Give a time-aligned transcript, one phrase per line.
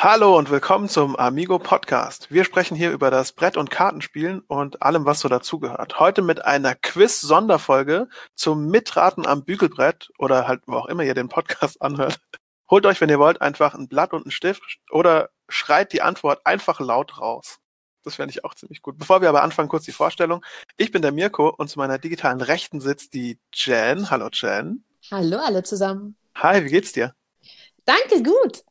[0.00, 2.30] Hallo und willkommen zum Amigo Podcast.
[2.30, 5.98] Wir sprechen hier über das Brett- und Kartenspielen und allem, was so dazugehört.
[5.98, 8.06] Heute mit einer Quiz-Sonderfolge
[8.36, 12.20] zum Mitraten am Bügelbrett oder halt wo auch immer ihr den Podcast anhört.
[12.70, 16.46] Holt euch, wenn ihr wollt, einfach ein Blatt und einen Stift oder schreit die Antwort
[16.46, 17.58] einfach laut raus.
[18.04, 18.98] Das fände ich auch ziemlich gut.
[18.98, 20.44] Bevor wir aber anfangen, kurz die Vorstellung.
[20.76, 24.10] Ich bin der Mirko und zu meiner digitalen Rechten sitzt die Jen.
[24.10, 24.84] Hallo Jen.
[25.10, 26.14] Hallo alle zusammen.
[26.36, 27.16] Hi, wie geht's dir?
[27.84, 28.62] Danke, gut.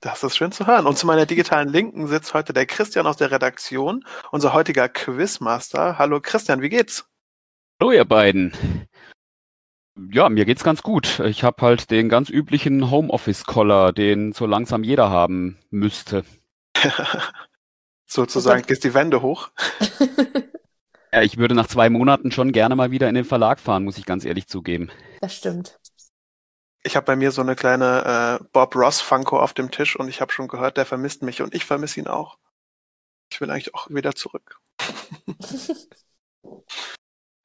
[0.00, 0.86] Das ist schön zu hören.
[0.86, 5.98] Und zu meiner digitalen Linken sitzt heute der Christian aus der Redaktion, unser heutiger Quizmaster.
[5.98, 7.08] Hallo Christian, wie geht's?
[7.80, 8.86] Hallo ihr beiden.
[10.12, 11.18] Ja, mir geht's ganz gut.
[11.20, 16.24] Ich habe halt den ganz üblichen Homeoffice-Collar, den so langsam jeder haben müsste.
[18.06, 19.50] Sozusagen gehst die Wände hoch.
[21.12, 23.98] ja, ich würde nach zwei Monaten schon gerne mal wieder in den Verlag fahren, muss
[23.98, 24.90] ich ganz ehrlich zugeben.
[25.20, 25.77] Das stimmt.
[26.82, 30.08] Ich habe bei mir so eine kleine äh, Bob Ross Funko auf dem Tisch und
[30.08, 32.38] ich habe schon gehört, der vermisst mich und ich vermisse ihn auch.
[33.30, 34.60] Ich will eigentlich auch wieder zurück.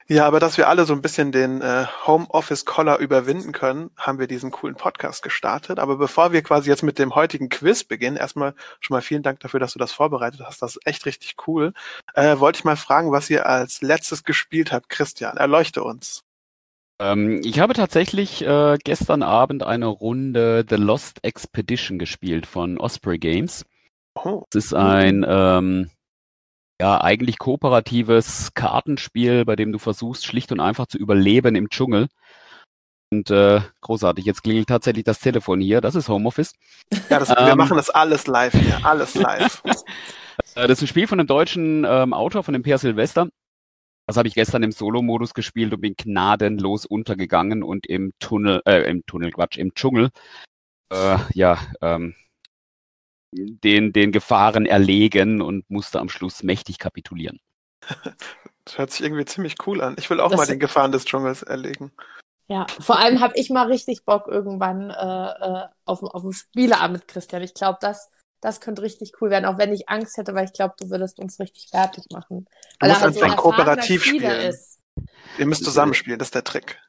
[0.08, 4.20] ja, aber dass wir alle so ein bisschen den äh, Homeoffice Collar überwinden können, haben
[4.20, 5.80] wir diesen coolen Podcast gestartet.
[5.80, 9.40] Aber bevor wir quasi jetzt mit dem heutigen Quiz beginnen, erstmal schon mal vielen Dank
[9.40, 10.62] dafür, dass du das vorbereitet hast.
[10.62, 11.74] Das ist echt richtig cool.
[12.14, 14.90] Äh, wollte ich mal fragen, was ihr als letztes gespielt habt.
[14.90, 16.24] Christian, erleuchte uns.
[17.04, 23.18] Ähm, ich habe tatsächlich äh, gestern Abend eine Runde The Lost Expedition gespielt von Osprey
[23.18, 23.66] Games.
[24.16, 24.44] Oh.
[24.50, 25.90] Es ist ein ähm,
[26.80, 32.08] ja eigentlich kooperatives Kartenspiel, bei dem du versuchst schlicht und einfach zu überleben im Dschungel.
[33.12, 35.82] Und äh, großartig, jetzt klingelt tatsächlich das Telefon hier.
[35.82, 36.54] Das ist Homeoffice.
[37.10, 37.58] Ja, das, wir Ähm.
[37.58, 39.62] machen das alles live hier, alles live.
[40.56, 43.28] Äh, Das ist ein Spiel von einem deutschen ähm, Autor, von dem Per Silvester.
[44.06, 48.90] Das habe ich gestern im Solo-Modus gespielt und bin gnadenlos untergegangen und im Tunnel, äh,
[48.90, 50.10] im Tunnel, Quatsch, im Dschungel,
[50.92, 52.14] äh, ja, ähm,
[53.32, 57.40] den, den Gefahren erlegen und musste am Schluss mächtig kapitulieren.
[58.66, 59.96] Das hört sich irgendwie ziemlich cool an.
[60.00, 61.92] Ich will auch Das- mal den Gefahren des Dschungels erlegen.
[62.48, 67.00] Ja, vor allem habe ich mal richtig Bock irgendwann äh, äh, auf, auf einen Spieleabend
[67.00, 67.42] mit Christian.
[67.42, 68.10] Ich glaube, das,
[68.44, 71.20] das könnte richtig cool werden, auch wenn ich Angst hätte, weil ich glaube, du würdest
[71.20, 72.46] uns richtig fertig machen.
[72.80, 74.42] Weil musst halt so ein kooperativ spielen.
[74.42, 74.80] ist.
[75.40, 76.80] Ihr müsst zusammenspielen, das ist der Trick.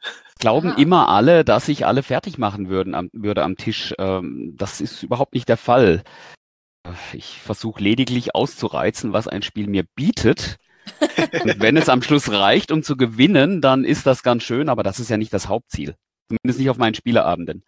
[0.41, 0.81] Glauben Aha.
[0.81, 3.95] immer alle, dass ich alle fertig machen würden am, würde am Tisch.
[3.99, 6.03] Ähm, das ist überhaupt nicht der Fall.
[7.13, 10.59] Ich versuche lediglich auszureizen, was ein Spiel mir bietet.
[11.01, 14.83] Und wenn es am Schluss reicht, um zu gewinnen, dann ist das ganz schön, aber
[14.83, 15.95] das ist ja nicht das Hauptziel.
[16.29, 17.65] Zumindest nicht auf meinen Spieleabenden.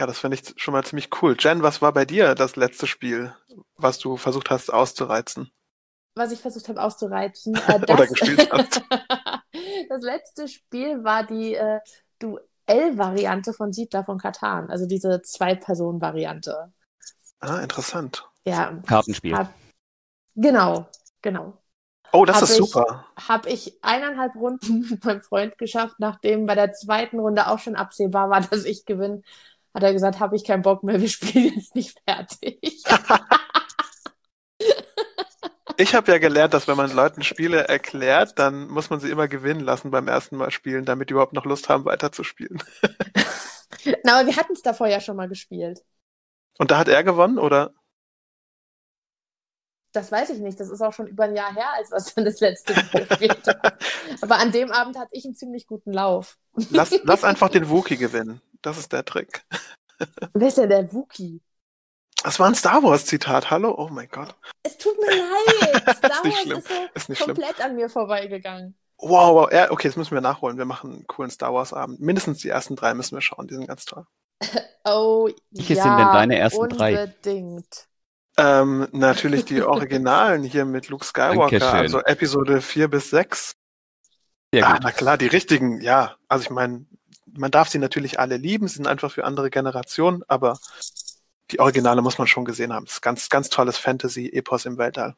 [0.00, 1.36] Ja, das finde ich schon mal ziemlich cool.
[1.38, 3.34] Jen, was war bei dir das letzte Spiel,
[3.76, 5.52] was du versucht hast auszureizen?
[6.14, 7.54] Was ich versucht habe auszureizen.
[7.68, 8.80] Äh, Oder das, gespielt hast.
[9.90, 11.80] das letzte Spiel war die äh,
[12.18, 16.72] Duell-Variante von Siedler von Katan, also diese Zwei-Personen-Variante.
[17.40, 18.26] Ah, interessant.
[18.46, 19.36] Ja, Kartenspiel.
[19.36, 19.52] Hab,
[20.34, 20.88] genau,
[21.20, 21.58] genau.
[22.12, 23.04] Oh, das Hab ist ich- super.
[23.28, 27.76] Habe ich eineinhalb Runden mit meinem Freund geschafft, nachdem bei der zweiten Runde auch schon
[27.76, 29.20] absehbar war, dass ich gewinne.
[29.74, 32.82] Hat er gesagt, habe ich keinen Bock mehr, wir spielen jetzt nicht fertig.
[35.80, 39.28] Ich habe ja gelernt, dass wenn man Leuten Spiele erklärt, dann muss man sie immer
[39.28, 42.62] gewinnen lassen beim ersten Mal spielen, damit die überhaupt noch Lust haben, weiterzuspielen.
[44.04, 45.82] Na, aber wir hatten es davor ja schon mal gespielt.
[46.58, 47.72] Und da hat er gewonnen, oder?
[49.92, 50.60] Das weiß ich nicht.
[50.60, 53.06] Das ist auch schon über ein Jahr her, als wir es dann das letzte Mal
[53.06, 53.76] gespielt haben.
[54.20, 56.36] Aber an dem Abend hatte ich einen ziemlich guten Lauf.
[56.70, 58.42] Lass, lass einfach den Wookie gewinnen.
[58.62, 59.42] Das ist der Trick.
[60.34, 61.40] Wer ist denn der Wookie?
[62.22, 63.50] Das war ein Star Wars Zitat.
[63.50, 63.74] Hallo?
[63.76, 64.34] Oh mein Gott.
[64.62, 65.96] Es tut mir leid.
[65.96, 66.58] Star nicht Wars schlimm.
[66.58, 67.36] ist so Ist nicht schlimm.
[67.36, 68.76] komplett an mir vorbeigegangen.
[68.98, 69.52] Wow, wow.
[69.52, 70.58] Ja, okay, das müssen wir nachholen.
[70.58, 72.00] Wir machen einen coolen Star Wars Abend.
[72.00, 73.46] Mindestens die ersten drei müssen wir schauen.
[73.46, 74.06] Die sind ganz toll.
[74.82, 77.02] Oh, Welche ja, sind denn deine ersten drei?
[77.04, 77.86] Unbedingt.
[78.38, 83.56] Ähm, natürlich die Originalen hier mit Luke Skywalker, also Episode 4 bis 6.
[84.54, 84.80] Sehr Ah, gut.
[84.84, 86.16] na klar, die richtigen, ja.
[86.28, 86.86] Also ich meine,
[87.26, 90.58] man darf sie natürlich alle lieben, sie sind einfach für andere Generationen, aber
[91.50, 92.86] die Originale muss man schon gesehen haben.
[92.86, 95.16] Das ist ganz, ganz tolles Fantasy-Epos im Weltall.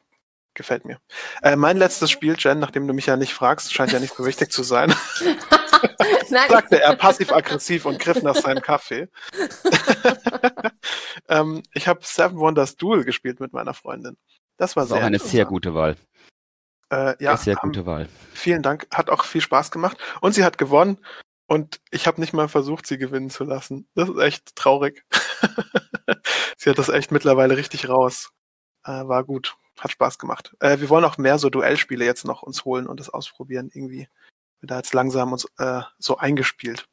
[0.55, 0.99] Gefällt mir.
[1.43, 4.27] Äh, mein letztes Spiel, Jen, nachdem du mich ja nicht fragst, scheint ja nicht so
[4.27, 5.39] wichtig zu sein, Nein,
[6.51, 9.09] sagte er passiv-aggressiv und griff nach seinem Kaffee.
[11.29, 14.17] ähm, ich habe Seven Wonders Duel gespielt mit meiner Freundin.
[14.59, 15.97] Das war Das ist sehr auch eine sehr gute Wahl.
[16.91, 18.09] Äh, ja, Sehr, haben- gute Wahl.
[18.35, 18.87] vielen Dank.
[18.93, 19.97] Hat auch viel Spaß gemacht.
[20.21, 20.99] Und sie hat gewonnen.
[21.53, 23.87] Und ich habe nicht mal versucht, sie gewinnen zu lassen.
[23.95, 25.05] Das ist echt traurig.
[26.57, 28.31] sie hat das echt mittlerweile richtig raus.
[28.87, 29.59] Äh, war gut.
[29.79, 30.57] Hat Spaß gemacht.
[30.61, 34.09] Äh, wir wollen auch mehr so Duellspiele jetzt noch uns holen und das ausprobieren irgendwie.
[34.61, 36.89] Wir da jetzt langsam uns äh, so eingespielt.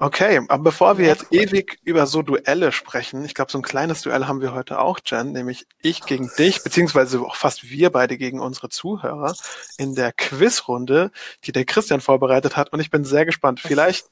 [0.00, 4.02] Okay, aber bevor wir jetzt ewig über so Duelle sprechen, ich glaube, so ein kleines
[4.02, 8.16] Duell haben wir heute auch, Jen, nämlich ich gegen dich, beziehungsweise auch fast wir beide
[8.16, 9.34] gegen unsere Zuhörer
[9.76, 11.10] in der Quizrunde,
[11.44, 12.72] die der Christian vorbereitet hat.
[12.72, 13.58] Und ich bin sehr gespannt.
[13.58, 14.06] Vielleicht,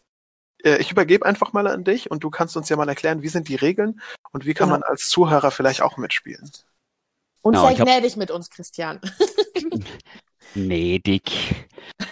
[0.64, 3.28] äh, ich übergebe einfach mal an dich und du kannst uns ja mal erklären, wie
[3.28, 4.00] sind die Regeln
[4.32, 4.80] und wie kann Genau.
[4.80, 6.50] man als Zuhörer vielleicht auch mitspielen.
[7.42, 9.00] Und Genau, sei hab- gnädig mit uns, Christian.
[10.54, 11.30] Nee, Dick.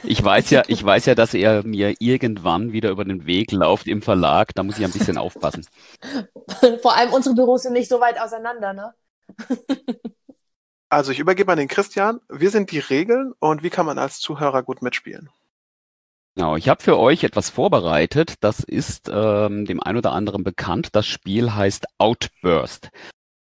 [0.03, 3.87] Ich weiß ja, ich weiß ja, dass er mir irgendwann wieder über den Weg läuft
[3.87, 4.55] im Verlag.
[4.55, 5.67] Da muss ich ein bisschen aufpassen.
[6.83, 8.95] Vor allem unsere Büros sind nicht so weit auseinander, ne?
[10.89, 12.21] Also ich übergebe an den Christian.
[12.29, 15.29] Wir sind die Regeln und wie kann man als Zuhörer gut mitspielen?
[16.37, 18.35] Genau, ich habe für euch etwas vorbereitet.
[18.41, 20.91] Das ist ähm, dem einen oder anderen bekannt.
[20.93, 22.91] Das Spiel heißt Outburst.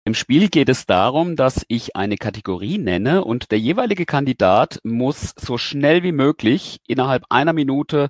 [0.04, 5.34] Im Spiel geht es darum, dass ich eine Kategorie nenne und der jeweilige Kandidat muss
[5.36, 8.08] so schnell wie möglich innerhalb einer Minute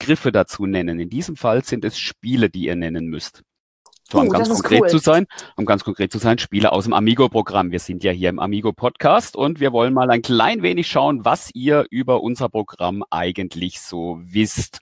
[0.00, 0.98] Griffe dazu nennen.
[1.00, 3.42] In diesem Fall sind es Spiele, die ihr nennen müsst.
[4.10, 4.88] So, um Oh, ganz konkret cool.
[4.88, 5.26] zu sein,
[5.56, 7.72] um ganz konkret zu sein, Spiele aus dem Amigo-Programm.
[7.72, 11.50] Wir sind ja hier im Amigo-Podcast und wir wollen mal ein klein wenig schauen, was
[11.52, 14.80] ihr über unser Programm eigentlich so wisst.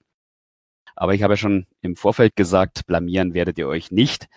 [0.95, 4.29] Aber ich habe ja schon im Vorfeld gesagt, blamieren werdet ihr euch nicht.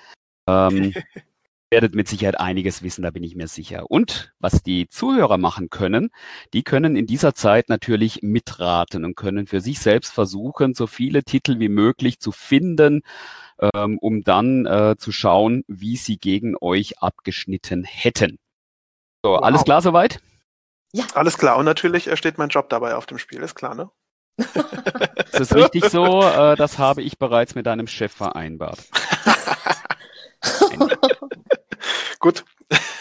[0.48, 0.94] Ähm,
[1.70, 3.90] werdet mit Sicherheit einiges wissen, da bin ich mir sicher.
[3.92, 6.10] Und was die Zuhörer machen können,
[6.54, 11.24] die können in dieser Zeit natürlich mitraten und können für sich selbst versuchen, so viele
[11.24, 13.02] Titel wie möglich zu finden,
[13.74, 18.40] ähm, um dann äh, zu schauen, wie sie gegen euch abgeschnitten hätten.
[19.24, 19.44] So, Wow.
[19.44, 20.22] alles klar soweit?
[21.14, 21.58] Alles klar.
[21.58, 23.90] Und natürlich äh, steht mein Job dabei auf dem Spiel, ist klar, ne?
[25.34, 26.22] Ist es richtig so?
[26.24, 28.80] Äh, das habe ich bereits mit deinem Chef vereinbart.
[32.20, 32.46] Gut,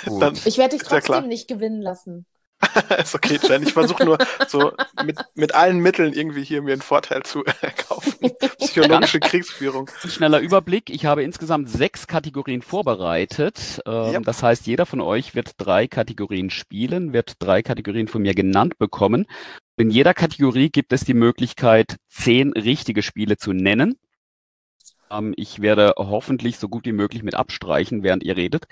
[0.07, 0.23] Gut.
[0.23, 1.23] dann Ich werde dich trotzdem klar.
[1.23, 2.27] nicht gewinnen lassen.
[2.99, 3.63] ist okay, Jen.
[3.63, 4.19] Ich versuche nur
[4.49, 4.73] so
[5.05, 8.15] mit, mit allen Mitteln irgendwie hier mir einen Vorteil zu erkaufen.
[8.59, 9.89] Psychologische Kriegsführung.
[10.03, 10.91] Ein schneller Überblick.
[10.91, 13.81] Ich habe insgesamt sechs Kategorien vorbereitet.
[13.87, 14.21] Ähm, Ja.
[14.21, 18.79] Das heißt, jeder von euch wird drei Kategorien spielen, wird drei Kategorien von mir genannt
[18.79, 19.27] bekommen.
[19.77, 23.97] In jeder Kategorie gibt es die Möglichkeit, zehn richtige Spiele zu nennen.
[25.11, 28.67] Ähm, ich werde hoffentlich so gut wie möglich mit abstreichen, während ihr redet.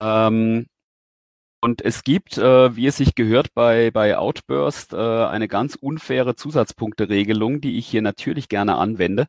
[0.00, 0.66] Ähm,
[1.60, 6.34] und es gibt, äh, wie es sich gehört bei, bei Outburst, äh, eine ganz unfaire
[6.34, 9.26] Zusatzpunkteregelung, die ich hier natürlich gerne anwende.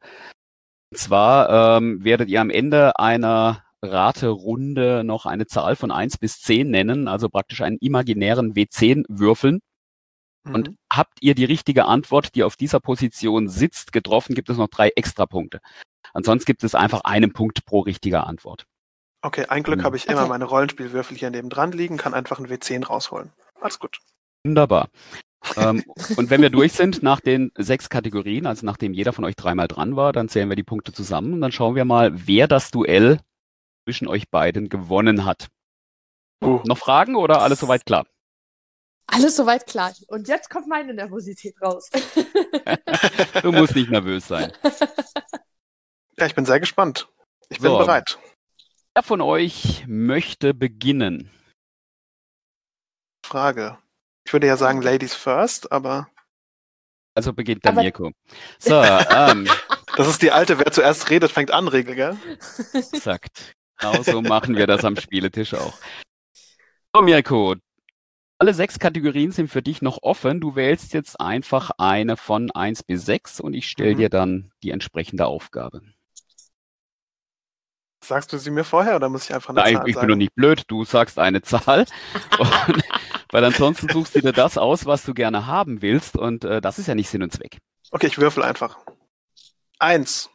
[0.92, 6.42] Und zwar ähm, werdet ihr am Ende einer Raterunde noch eine Zahl von eins bis
[6.42, 9.60] zehn nennen, also praktisch einen imaginären W10 würfeln.
[10.54, 10.78] Und Mhm.
[10.92, 14.90] habt ihr die richtige Antwort, die auf dieser Position sitzt, getroffen, gibt es noch drei
[14.96, 15.60] Extrapunkte.
[16.14, 18.66] Ansonsten gibt es einfach einen Punkt pro richtiger Antwort.
[19.22, 19.84] Okay, ein Glück Mhm.
[19.84, 20.30] habe ich immer Okay.
[20.30, 23.32] meine Rollenspielwürfel hier neben dran liegen, kann einfach einen W10 rausholen.
[23.62, 24.00] Alles gut.
[24.46, 24.90] Wunderbar.
[25.58, 25.84] ähm,
[26.18, 29.68] und wenn wir durch sind nach den sechs Kategorien, also nachdem jeder von euch dreimal
[29.68, 32.72] dran war, dann zählen wir die Punkte zusammen und dann schauen wir mal, wer das
[32.72, 33.20] Duell
[33.86, 35.48] zwischen euch beiden gewonnen hat.
[36.44, 36.62] Uh.
[36.66, 38.06] Noch Fragen oder alles soweit klar?
[39.08, 39.94] Alles soweit klar.
[40.08, 41.90] Und jetzt kommt meine Nervosität raus.
[43.42, 44.52] Du musst nicht nervös sein.
[46.24, 47.10] Ja, ich bin sehr gespannt.
[47.50, 47.78] Ich bin So.
[47.80, 48.18] bereit.
[48.96, 51.30] Wer von euch möchte beginnen?
[53.26, 53.78] Frage.
[54.26, 56.08] Ich würde ja sagen Ladies first, aber
[57.14, 58.12] Also beginnt der Aber- Mirko.
[58.58, 58.82] So,
[59.12, 59.50] ähm,
[59.98, 62.18] das ist die alte, wer zuerst redet, fängt an, Regel, gell?
[62.74, 63.54] exakt.
[63.80, 65.74] Genau so machen wir das am Spieletisch auch.
[66.96, 67.56] So, Mirko.
[68.40, 70.40] Alle sechs Kategorien sind für dich noch offen.
[70.40, 73.98] Du wählst jetzt einfach eine von eins bis sechs und ich stelle Mhm.
[73.98, 75.82] dir dann die entsprechende Aufgabe.
[78.04, 80.08] Sagst du sie mir vorher oder muss ich einfach eine Nein, Zahl ich bin sagen?
[80.10, 80.64] doch nicht blöd.
[80.68, 81.86] Du sagst eine Zahl.
[82.38, 82.84] Und,
[83.32, 86.18] weil ansonsten suchst du dir das aus, was du gerne haben willst.
[86.18, 87.58] Und äh, das ist ja nicht Sinn und Zweck.
[87.92, 88.78] Okay, ich würfel einfach.
[89.80, 90.30] Eins.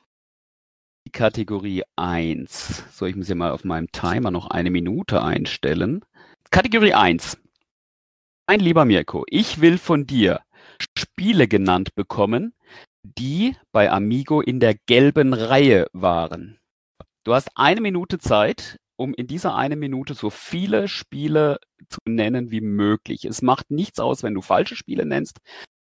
[1.06, 2.84] Die Kategorie 1.
[2.92, 6.04] So, ich muss hier mal auf meinem Timer noch eine Minute einstellen.
[6.50, 7.38] Kategorie 1.
[8.46, 10.40] Mein lieber Mirko, ich will von dir
[10.96, 12.54] Spiele genannt bekommen,
[13.02, 16.58] die bei Amigo in der gelben Reihe waren.
[17.28, 21.58] Du hast eine Minute Zeit, um in dieser eine Minute so viele Spiele
[21.90, 23.26] zu nennen wie möglich.
[23.26, 25.36] Es macht nichts aus, wenn du falsche Spiele nennst.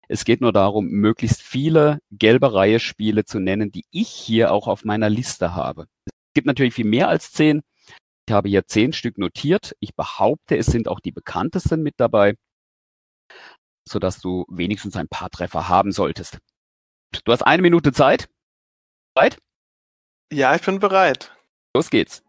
[0.10, 4.68] Es geht nur darum, möglichst viele gelbe Reihe Spiele zu nennen, die ich hier auch
[4.68, 5.88] auf meiner Liste habe.
[6.08, 7.62] Es gibt natürlich viel mehr als zehn.
[8.28, 9.74] Ich habe hier zehn Stück notiert.
[9.80, 12.36] Ich behaupte, es sind auch die bekanntesten mit dabei,
[13.88, 16.40] sodass du wenigstens ein paar Treffer haben solltest.
[17.24, 18.28] Du hast eine Minute Zeit.
[19.18, 19.38] Zeit?
[20.30, 21.32] Ja, ich bin bereit.
[21.78, 22.24] Los geht's.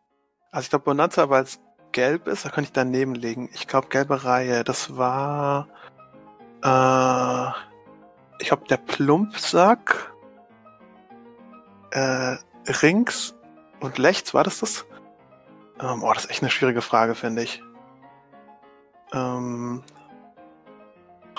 [0.51, 1.59] Also ich glaube Bonanza, weil es
[1.93, 3.49] gelb ist, da könnte ich daneben legen.
[3.55, 5.69] Ich glaube gelbe Reihe, das war
[6.63, 7.49] äh,
[8.41, 10.13] ich glaube der Plumpsack.
[11.93, 12.37] äh,
[12.83, 13.35] Rings
[13.81, 14.85] und Lechts, war das das?
[15.81, 17.63] Ähm, oh, das ist echt eine schwierige Frage, finde ich.
[19.15, 19.83] Ähm,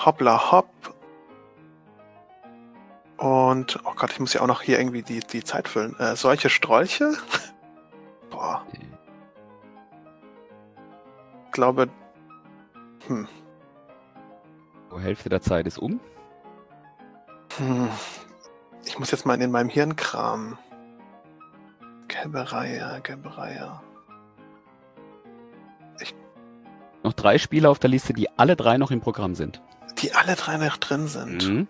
[0.04, 0.66] Hoppla Hopp.
[3.18, 5.96] Und, oh Gott, ich muss ja auch noch hier irgendwie die, die Zeit füllen.
[6.00, 7.12] Äh, solche Strolche?
[8.40, 8.64] Boah.
[11.44, 11.90] Ich glaube,
[13.06, 13.28] hm,
[14.88, 16.00] So, Hälfte der Zeit ist um.
[17.58, 17.88] hm.
[18.86, 20.56] Ich muss jetzt mal in meinem Hirn kramen.
[22.08, 23.78] Gelbe Reihe, gelbe Reihe.
[27.02, 29.62] Noch drei Spieler auf der Liste, die alle drei noch im Programm sind.
[29.98, 31.46] Die alle drei noch drin sind.
[31.46, 31.68] Mhm.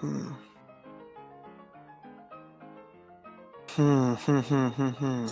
[0.00, 0.36] Hm.
[3.76, 5.26] Hm, hm, hm, hm, hm.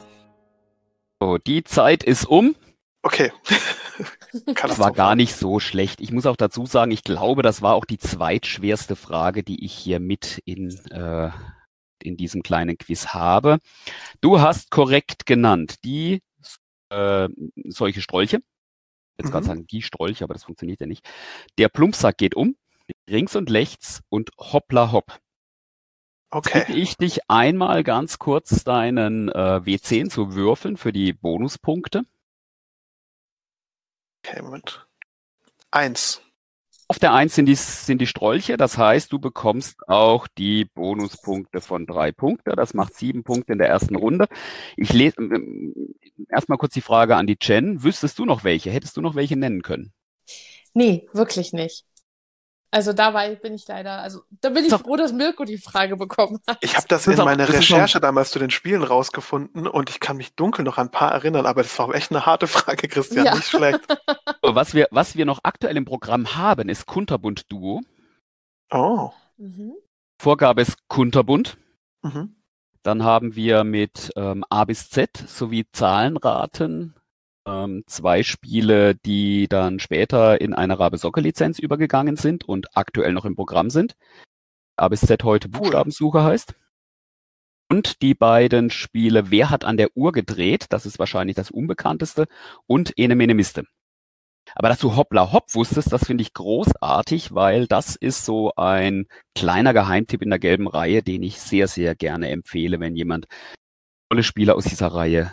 [1.22, 2.54] So, die Zeit ist um.
[3.02, 3.32] Okay.
[4.62, 6.00] Das war gar nicht so schlecht.
[6.00, 9.74] Ich muss auch dazu sagen, ich glaube, das war auch die zweitschwerste Frage, die ich
[9.74, 11.30] hier mit in, äh,
[12.02, 13.58] in diesem kleinen Quiz habe.
[14.20, 16.22] Du hast korrekt genannt die
[16.90, 17.28] äh,
[17.66, 18.40] solche Strolche.
[19.18, 19.32] Jetzt Mhm.
[19.32, 21.06] gerade sagen die Strolche, aber das funktioniert ja nicht.
[21.58, 22.56] Der Plumpsack geht um,
[23.06, 25.18] links und rechts und hoppla hopp.
[26.42, 26.72] Bitte Okay.
[26.72, 29.32] ich dich einmal ganz kurz deinen äh,
[29.64, 32.04] W10 zu würfeln für die Bonuspunkte.
[34.24, 34.86] Okay, Moment.
[35.70, 36.22] Eins.
[36.88, 41.60] Auf der 1 sind die, sind die Strolche, das heißt, du bekommst auch die Bonuspunkte
[41.60, 42.56] von drei Punkte.
[42.56, 44.26] Das macht sieben Punkte in der ersten Runde.
[44.76, 45.94] Ich lese ähm,
[46.28, 47.84] erstmal kurz die Frage an die Jen.
[47.84, 48.70] Wüsstest du noch welche?
[48.70, 49.92] Hättest du noch welche nennen können?
[50.74, 51.84] Nee, wirklich nicht.
[52.72, 54.82] Also da war, bin ich leider, also da bin ich Doch.
[54.82, 56.58] froh, dass Mirko die Frage bekommen hat.
[56.60, 60.16] Ich habe das Das in meiner Recherche damals zu den Spielen rausgefunden und ich kann
[60.16, 63.26] mich dunkel noch an ein paar erinnern, aber das war echt eine harte Frage, Christian.
[63.26, 63.34] Ja.
[63.34, 63.80] Nicht schlecht.
[64.42, 67.82] Was wir, was wir noch aktuell im Programm haben, ist Kunterbund Duo.
[68.70, 69.10] Oh.
[69.36, 69.74] Mhm.
[70.18, 71.58] Vorgabe ist Kunterbund.
[72.02, 72.36] Mhm.
[72.82, 76.94] Dann haben wir mit ähm, A bis Z sowie Zahlenraten
[77.46, 83.36] ähm, zwei Spiele, die dann später in eine Rabe-Soccer-Lizenz übergegangen sind und aktuell noch im
[83.36, 83.94] Programm sind.
[84.76, 86.54] A bis Z heute Buchstabensuche heißt.
[87.70, 90.66] Und die beiden Spiele Wer hat an der Uhr gedreht?
[90.70, 92.26] Das ist wahrscheinlich das unbekannteste.
[92.66, 93.64] Und Ene Mene Miste.
[94.54, 99.06] Aber dass du Hoppla Hopp wusstest, das finde ich großartig, weil das ist so ein
[99.36, 103.26] kleiner Geheimtipp in der gelben Reihe, den ich sehr, sehr gerne empfehle, wenn jemand
[104.10, 105.32] tolle Spiele aus dieser Reihe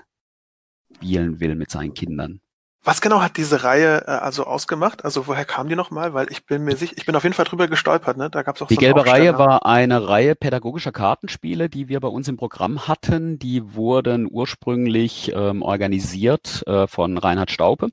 [0.98, 2.42] spielen will mit seinen Kindern.
[2.84, 5.04] Was genau hat diese Reihe äh, also ausgemacht?
[5.04, 6.14] Also woher kam die nochmal?
[6.14, 8.30] Weil ich bin mir sicher, ich bin auf jeden Fall drüber gestolpert, ne?
[8.30, 12.00] Da gab es auch Die so gelbe Reihe war eine Reihe pädagogischer Kartenspiele, die wir
[12.00, 13.40] bei uns im Programm hatten.
[13.40, 17.90] Die wurden ursprünglich ähm, organisiert äh, von Reinhard Staupe.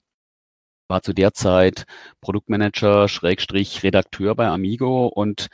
[0.89, 1.87] War zu der Zeit
[2.21, 5.49] Produktmanager, Schrägstrich Redakteur bei Amigo und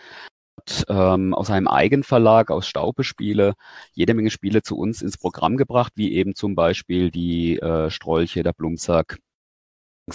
[0.88, 3.54] ähm, aus einem Eigenverlag, aus Staupe Spiele,
[3.92, 8.42] jede Menge Spiele zu uns ins Programm gebracht, wie eben zum Beispiel die äh, Strolche,
[8.42, 9.18] der Blumsack,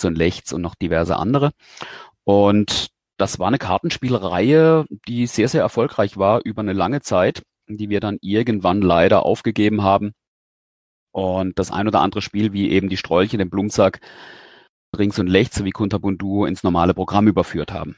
[0.03, 1.51] und rechts und noch diverse andere.
[2.25, 7.89] Und das war eine Kartenspielreihe, die sehr, sehr erfolgreich war über eine lange Zeit, die
[7.89, 10.13] wir dann irgendwann leider aufgegeben haben.
[11.11, 14.01] Und das ein oder andere Spiel, wie eben die Strolche, den Blumsack,
[14.97, 17.95] links und rechts sowie Kunterbundu ins normale Programm überführt haben.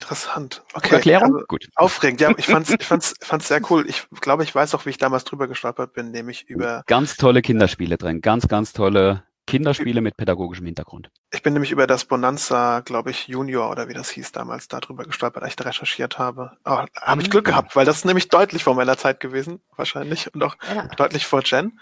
[0.00, 0.62] Interessant.
[0.74, 0.94] Okay.
[0.96, 1.34] Erklärung?
[1.34, 1.68] Also, Gut.
[1.76, 2.20] aufregend.
[2.20, 3.84] Ja, ich fand's, ich fand's, fand's sehr cool.
[3.88, 7.42] Ich glaube, ich weiß auch, wie ich damals drüber gestolpert bin, nämlich über, Ganz tolle
[7.42, 8.20] Kinderspiele drin.
[8.20, 11.10] Ganz, ganz tolle Kinderspiele mit pädagogischem Hintergrund.
[11.32, 14.78] ich bin nämlich über das Bonanza, glaube ich, Junior oder wie das hieß damals, da
[14.78, 16.52] drüber gestolpert, als ich da recherchiert habe.
[16.62, 17.50] Aber habe ich Glück Mhm.
[17.50, 20.86] gehabt, weil das ist nämlich deutlich vor meiner Zeit gewesen, wahrscheinlich, und auch Ja.
[20.96, 21.80] deutlich vor Jen.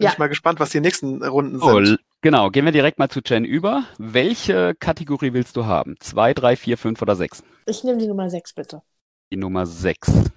[0.00, 0.12] Bin Ja.
[0.12, 2.00] ich mal gespannt, was die nächsten Runden Oh, sind.
[2.22, 3.84] genau, gehen wir direkt mal zu Jen über.
[3.98, 5.96] Welche Kategorie willst du haben?
[6.00, 7.42] Zwei, drei, vier, fünf oder sechs?
[7.66, 8.80] Ich nehme die Nummer 6, bitte.
[9.30, 10.30] Die Nummer 6.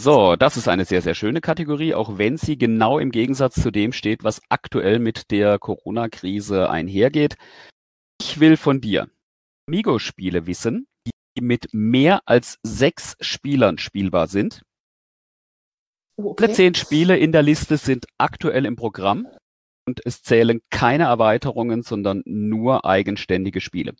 [0.00, 3.70] So, das ist eine sehr, sehr schöne Kategorie, auch wenn sie genau im Gegensatz zu
[3.70, 7.36] dem steht, was aktuell mit der Corona-Krise einhergeht.
[8.18, 9.08] Ich will von dir
[9.68, 10.86] Amigo-Spiele wissen,
[11.36, 14.62] die mit mehr als sechs Spielern spielbar sind.
[16.16, 16.52] Oh, Alle okay.
[16.52, 19.26] zehn Spiele in der Liste sind aktuell im Programm
[19.86, 23.94] und es zählen keine Erweiterungen, sondern nur eigenständige Spiele.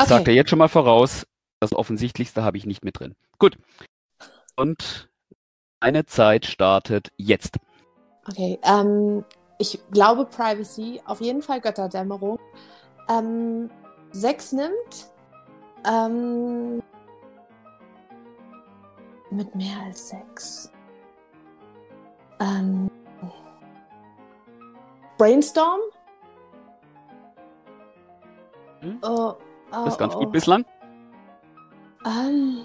[0.00, 0.34] Ich sag dir Okay.
[0.34, 1.26] jetzt schon mal voraus,
[1.60, 3.14] das Offensichtlichste habe ich nicht mit drin.
[3.38, 3.58] Gut.
[4.56, 5.08] Und
[5.80, 7.56] eine Zeit startet jetzt.
[8.28, 8.58] okay.
[8.62, 9.24] Ähm,
[9.58, 12.38] ich glaube Privacy, auf jeden Fall Götterdämmerung.
[13.08, 13.70] Ähm,
[14.12, 15.10] 6 nimmt.
[15.86, 16.82] Ähm,
[19.30, 20.72] mit mehr als 6.
[22.40, 22.90] Ähm,
[25.18, 25.80] Brainstorm?
[28.80, 28.98] Hm?
[29.02, 29.36] Oh, oh,
[29.70, 30.20] Das ist ganz oh.
[30.20, 30.64] gut bislang.
[32.06, 32.64] Ähm,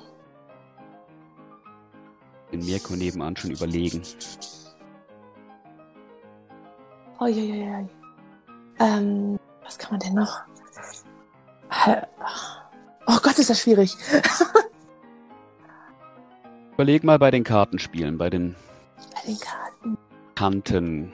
[2.51, 4.01] Mirko nebenan schon überlegen.
[7.19, 7.88] Oh, ja, ja, ja.
[8.79, 10.41] Ähm, was kann man denn noch?
[13.07, 13.95] Oh Gott, ist das schwierig.
[16.75, 18.55] Überleg mal bei den Kartenspielen, bei den
[19.13, 19.98] Bei den Karten.
[20.36, 21.13] Kanten.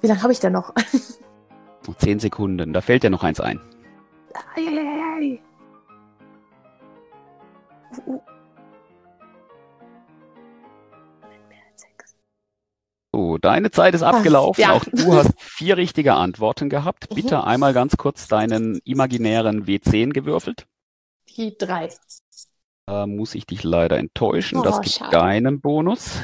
[0.00, 0.72] Wie lange habe ich denn noch?
[1.86, 3.60] Noch zehn Sekunden, da fällt dir noch eins ein.
[4.56, 5.40] Eieiei.
[8.06, 8.20] Uh, uh.
[13.12, 14.62] So, deine Zeit ist abgelaufen.
[14.62, 14.72] ja.
[14.72, 17.10] Auch du hast vier richtige Antworten gehabt.
[17.10, 17.14] Mhm.
[17.16, 20.66] Bitte einmal ganz kurz deinen imaginären W10 gewürfelt.
[21.36, 21.90] Die drei.
[22.90, 24.58] Da muss ich dich leider enttäuschen.
[24.58, 25.16] Oh, das gibt schade.
[25.16, 26.18] keinen Bonus.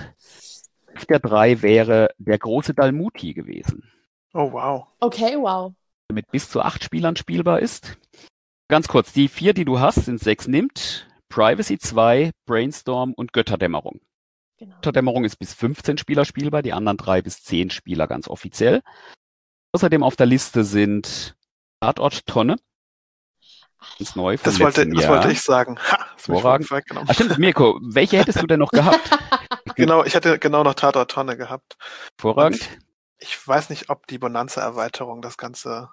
[1.09, 3.85] Der drei wäre der große Dalmuti gewesen,
[4.35, 4.89] Oh, wow.
[4.99, 5.73] Okay, wow.
[6.11, 7.97] der mit bis zu acht Spielern spielbar ist.
[8.69, 14.01] Ganz kurz, die vier, die du hast, sind sechs Nimmt, Privacy 2, Brainstorm und Götterdämmerung.
[14.59, 14.75] Genau.
[14.75, 18.83] Götterdämmerung ist bis 15 Spieler spielbar, die anderen drei bis 10 Spieler ganz offiziell.
[19.71, 21.37] Außerdem auf der Liste sind
[21.81, 22.57] Tatort Tonne.
[23.99, 25.13] Ganz neu vom Das wollte, das Jahr.
[25.15, 25.79] wollte ich sagen.
[25.91, 27.09] Ha, ich weggenommen.
[27.09, 29.11] Ah, stimmt, Mirko, welche hättest du denn noch gehabt?
[29.75, 31.77] Genau, ich hatte genau noch Tatort Tonne gehabt.
[32.19, 32.67] Hervorragend.
[33.19, 35.91] Ich weiß nicht, ob die Bonanza-Erweiterung das Ganze.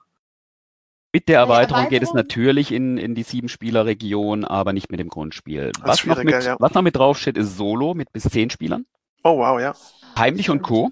[1.12, 2.16] Mit der der Erweiterung geht es Erweiterung?
[2.16, 5.72] natürlich in, in die Sieben-Spieler-Region, aber nicht mit dem Grundspiel.
[5.76, 6.56] Ist Was noch, mit, ja.
[6.60, 8.86] was noch mit draufsteht, ist Solo mit bis 10 Spielern.
[9.24, 9.74] Oh, wow, ja.
[10.18, 10.62] Heimlich und.
[10.62, 10.92] Co.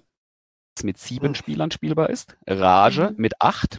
[0.76, 1.36] das mit sieben Hm.
[1.36, 2.36] Spielern spielbar ist.
[2.46, 3.22] Rage Mhm.
[3.22, 3.78] mit acht.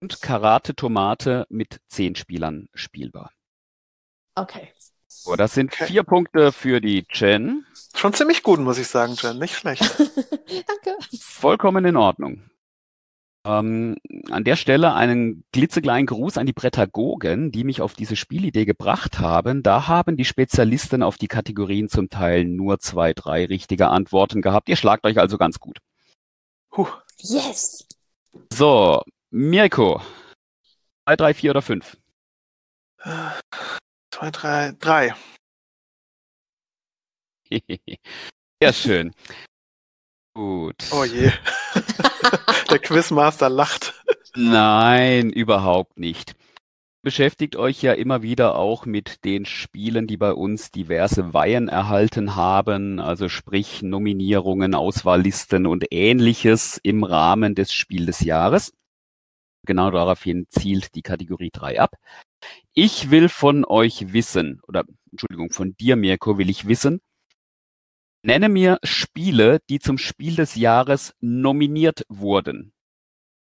[0.00, 3.32] Und Karate Tomate mit zehn Spielern spielbar.
[4.34, 4.72] Okay.
[5.06, 5.86] So, das sind Okay.
[5.86, 7.66] vier Punkte für die Jen.
[7.94, 9.38] Schon ziemlich gut, muss ich sagen, Jen.
[9.38, 9.82] Nicht schlecht.
[9.98, 10.96] Danke.
[11.20, 12.48] Vollkommen in Ordnung.
[13.44, 13.96] Ähm,
[14.30, 19.18] an der Stelle einen klitzekleinen Gruß an die Prädagogen, die mich auf diese Spielidee gebracht
[19.18, 19.62] haben.
[19.62, 24.68] Da haben die Spezialisten auf die Kategorien zum Teil nur zwei, drei richtige Antworten gehabt.
[24.68, 25.78] Ihr schlagt euch also ganz gut.
[26.76, 26.86] Huh.
[27.18, 27.86] Yes.
[28.52, 30.02] So, Mirko.
[31.06, 31.96] Drei, drei, vier oder fünf?
[34.10, 35.14] Zwei, drei, drei.
[38.62, 39.14] Sehr schön.
[40.34, 40.76] Gut.
[40.92, 41.30] Oh je.
[42.70, 43.94] Der Quizmaster lacht.
[44.34, 46.34] Nein, überhaupt nicht.
[47.02, 52.36] Beschäftigt euch ja immer wieder auch mit den Spielen, die bei uns diverse Weihen erhalten
[52.36, 58.74] haben, also sprich Nominierungen, Auswahllisten und ähnliches im Rahmen des Spiel des Jahres.
[59.66, 61.96] Genau daraufhin zielt die Kategorie 3 ab.
[62.72, 67.00] Ich will von euch wissen, oder Entschuldigung, von dir, Mirko, will ich wissen,
[68.22, 72.72] nenne mir Spiele, die zum Spiel des Jahres nominiert wurden.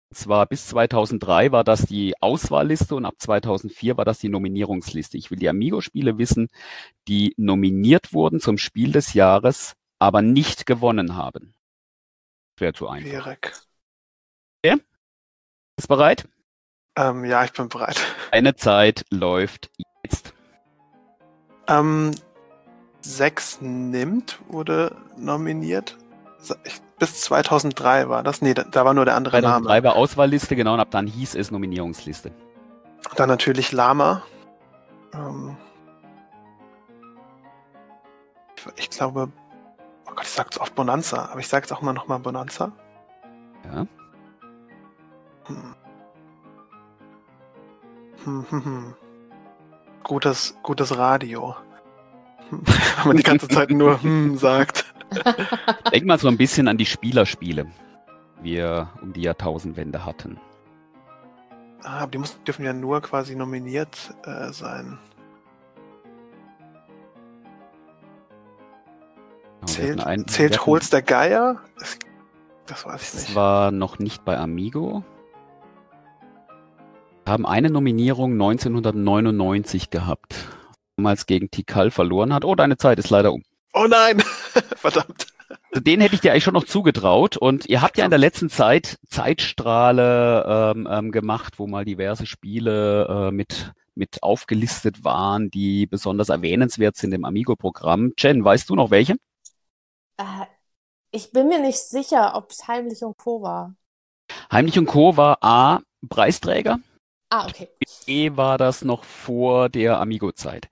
[0.09, 5.17] Und zwar bis 2003 war das die Auswahlliste und ab 2004 war das die Nominierungsliste.
[5.17, 6.49] Ich will die Amigo-Spiele wissen,
[7.07, 11.55] die nominiert wurden zum Spiel des Jahres, aber nicht gewonnen haben.
[12.57, 13.09] Wäre zu einfach.
[13.09, 13.53] Schwierig.
[15.77, 16.27] Ist bereit?
[16.95, 17.99] Ähm, ja, ich bin bereit.
[18.31, 19.71] Eine Zeit läuft
[20.03, 20.33] jetzt.
[21.67, 22.11] Ähm,
[23.01, 25.97] sechs nimmt wurde nominiert.
[26.99, 28.41] Bis 2003 war das.
[28.41, 29.65] Nee, da, da war nur der andere Name.
[29.65, 32.31] 2003 war Auswahlliste, genau, und ab dann hieß es Nominierungsliste.
[33.15, 34.23] Dann natürlich Lama.
[35.13, 35.57] Ähm,
[38.55, 39.31] ich, ich glaube,
[40.05, 42.71] oh Gott, ich sag so oft Bonanza, aber ich sage jetzt auch mal nochmal Bonanza.
[43.65, 43.87] Ja.
[45.47, 45.75] Hm.
[48.23, 48.93] Hm, hm.
[50.03, 51.55] Gutes, gutes Radio.
[52.51, 54.93] Wenn man die ganze Zeit nur hm sagt.
[55.91, 57.65] Denk mal so ein bisschen an die Spielerspiele,
[58.39, 60.39] die wir um die Jahrtausendwende hatten.
[61.83, 64.97] Ah, aber die müssen, dürfen ja nur quasi nominiert äh, sein.
[69.61, 71.61] Wir Zählt, einen- zählt Holz der Geier?
[71.77, 71.97] Das,
[72.65, 73.35] das weiß ich Das nicht.
[73.35, 75.03] war noch nicht bei Amigo.
[77.25, 80.35] Wir haben eine Nominierung 1999 gehabt.
[80.97, 82.43] Damals gegen Tikal verloren hat.
[82.43, 83.43] Oh, deine Zeit ist leider um.
[83.73, 84.19] Oh nein!
[84.75, 85.27] Verdammt.
[85.71, 87.37] Also Den hätte ich dir eigentlich schon noch zugetraut.
[87.37, 92.25] Und ihr habt ja in der letzten Zeit Zeitstrahle ähm, ähm, gemacht, wo mal diverse
[92.25, 98.11] Spiele äh, mit, mit aufgelistet waren, die besonders erwähnenswert sind im Amigo-Programm.
[98.17, 99.15] Jen, weißt du noch welche?
[100.17, 100.45] Äh,
[101.11, 103.41] ich bin mir nicht sicher, ob es Heimlich und Co.
[103.41, 103.75] war.
[104.51, 105.15] Heimlich und Co.
[105.15, 105.79] war A.
[106.09, 106.79] Preisträger.
[107.33, 107.67] Ah, okay.
[108.05, 110.69] E war das noch vor der Amigo-Zeit.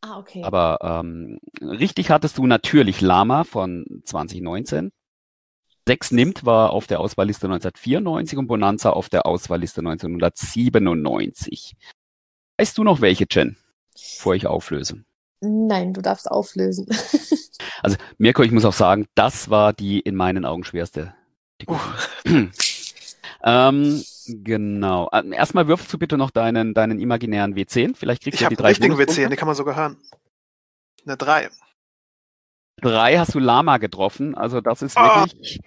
[0.00, 0.44] Ah, okay.
[0.44, 4.92] Aber ähm, richtig hattest du natürlich Lama von 2019.
[5.88, 11.74] Sechs nimmt war auf der Auswahlliste 1994 und Bonanza auf der Auswahlliste 1997.
[12.58, 13.56] Weißt du noch welche, Jen?
[13.92, 15.02] Bevor ich auflöse.
[15.40, 16.86] Nein, du darfst auflösen.
[17.82, 21.14] Also Mirko, ich muss auch sagen, das war die in meinen Augen schwerste.
[21.68, 21.76] Uh,
[23.44, 25.08] Ähm, genau.
[25.12, 27.94] Ähm, Erstmal würfelst du bitte noch deinen, deinen imaginären W10.
[27.96, 29.22] Vielleicht kriegst ich du habe die drei richtigen Bonuspunkte.
[29.22, 29.96] W10, den kann man sogar hören.
[31.06, 31.50] Eine 3.
[32.80, 34.34] Drei hast du Lama getroffen.
[34.34, 35.24] Also das ist Ah.
[35.26, 35.60] wirklich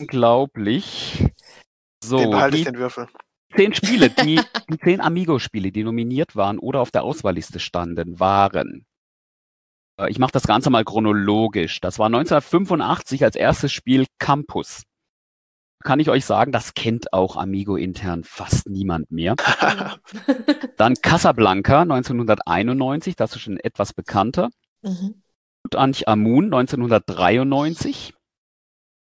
[0.00, 1.26] unglaublich.
[2.02, 3.08] So, den behalte ich die den Würfel.
[3.56, 4.36] zehn Spiele, die,
[4.70, 8.84] die zehn Amigo-Spiele, die nominiert waren oder auf der Auswahlliste standen, waren.
[9.98, 11.80] Äh, Ich mache das Ganze mal chronologisch.
[11.80, 14.82] Das war 1985 als erstes Spiel Campus.
[15.84, 19.36] Kann ich euch sagen, das kennt auch Amigo intern fast niemand mehr.
[20.78, 24.48] Dann Casablanca 1991, das ist schon etwas bekannter.
[24.82, 25.22] Mhm.
[25.62, 28.14] Tutanch Amun 1993.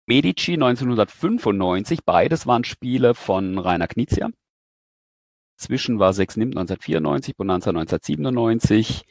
[0.07, 4.29] Medici 1995, beides waren Spiele von Rainer Knizia.
[5.57, 9.03] Zwischen war 6 Nimmt 1994, Bonanza 1997.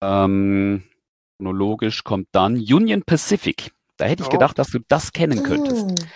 [0.00, 0.84] Ähm,
[1.36, 3.72] chronologisch kommt dann Union Pacific.
[3.98, 4.32] Da hätte ich Oh.
[4.32, 6.08] gedacht, dass du das kennen könntest.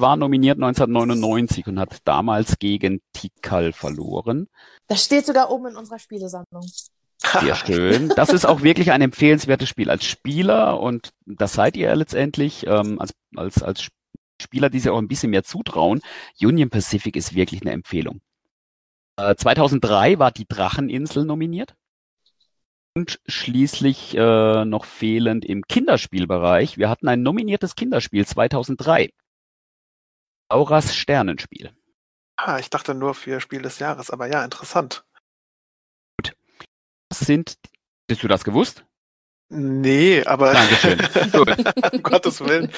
[0.00, 4.48] War nominiert 1999 und hat damals gegen Tikal verloren.
[4.86, 6.66] Das steht sogar oben in unserer Spielesammlung.
[7.18, 8.12] Sehr schön.
[8.16, 12.66] Das ist auch wirklich ein empfehlenswertes Spiel als Spieler und das seid ihr ja letztendlich
[12.66, 13.88] ähm, als, als, als
[14.40, 16.00] Spieler, die sich auch ein bisschen mehr zutrauen.
[16.40, 18.20] Union Pacific ist wirklich eine Empfehlung.
[19.16, 21.74] Äh, 2003 war die Dracheninsel nominiert.
[22.94, 26.76] Und schließlich äh, noch fehlend im Kinderspielbereich.
[26.76, 29.10] Wir hatten ein nominiertes Kinderspiel 2003.
[30.52, 31.72] Auras Sternenspiel.
[32.36, 35.04] Ah, ich dachte nur für Spiel des Jahres, aber ja, interessant.
[37.08, 37.58] Das sind,
[38.10, 38.84] hast du das gewusst?
[39.54, 40.98] Nee, aber Dankeschön.
[41.32, 41.92] Gut.
[41.92, 42.70] um Gottes Willen.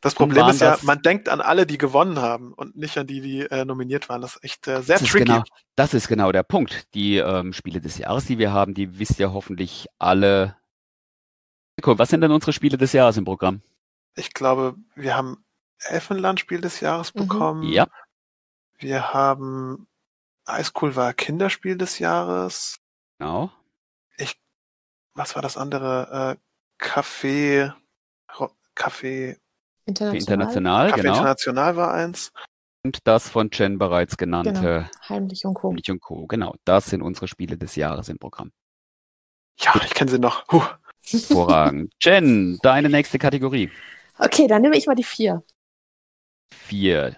[0.00, 3.06] Das Problem ist ja, das- man denkt an alle, die gewonnen haben und nicht an
[3.06, 4.22] die, die äh, nominiert waren.
[4.22, 5.24] Das ist echt äh, sehr Das tricky.
[5.26, 5.42] genau,
[5.76, 6.94] das ist genau der Punkt.
[6.94, 10.56] Die ähm, Spiele des Jahres, die wir haben, die wisst ihr hoffentlich alle.
[11.78, 13.60] Nico, was sind denn unsere Spiele des Jahres im Programm?
[14.16, 15.44] Ich glaube, wir haben
[15.88, 17.18] Elfenland Spiel des Jahres Mhm.
[17.20, 17.62] bekommen.
[17.64, 17.86] Ja,
[18.78, 19.86] Wir haben
[20.48, 22.78] High School war Kinderspiel des Jahres.
[23.18, 23.50] genau.
[25.14, 26.38] Was war das andere?
[26.38, 27.74] Äh, Café,
[28.38, 29.36] Ro- Café,
[29.84, 30.16] International.
[30.20, 31.12] International, Café genau.
[31.14, 32.32] International war eins.
[32.84, 34.42] Und das von Jen bereits Genau.
[34.42, 35.72] genannte Heimlich und Co.
[35.72, 36.26] Milch und Co.
[36.26, 38.52] Genau, das sind unsere Spiele des Jahres im Programm.
[39.58, 40.44] Ja, ich kenne sie noch.
[40.50, 40.62] Huh.
[41.02, 41.92] Hervorragend.
[42.00, 43.70] Jen, deine nächste Kategorie.
[44.22, 45.42] Okay, dann nehme ich mal die vier.
[46.52, 47.16] Vier.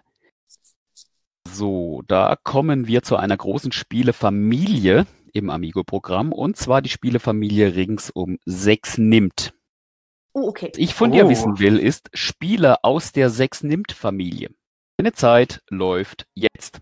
[1.49, 8.39] So, da kommen wir zu einer großen Spielefamilie im Amigo-Programm und zwar die Spielefamilie ringsum
[8.45, 9.55] sechs nimmt.
[10.35, 10.71] Oh, okay.
[10.73, 11.29] Was ich von dir Oh.
[11.29, 14.51] wissen will, ist Spiele aus der sechs nimmt Familie.
[14.97, 16.81] Deine Zeit läuft jetzt.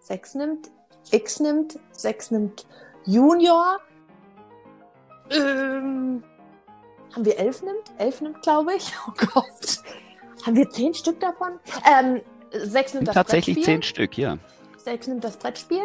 [0.00, 0.70] Sechs nimmt,
[1.10, 2.66] X nimmt, sechs nimmt
[3.04, 3.78] Junior.
[5.30, 6.22] Ähm,
[7.14, 7.92] haben wir elf nimmt?
[7.98, 8.92] Elf nimmt, glaube ich.
[9.06, 9.82] Oh Gott.
[10.44, 11.58] Haben wir zehn Stück davon?
[11.90, 12.20] Ähm,
[12.52, 13.74] sechs nimmt das Tatsächlich Brettspiel.
[13.74, 14.38] zehn Stück, ja.
[14.76, 15.82] Sechs nimmt das Brettspiel.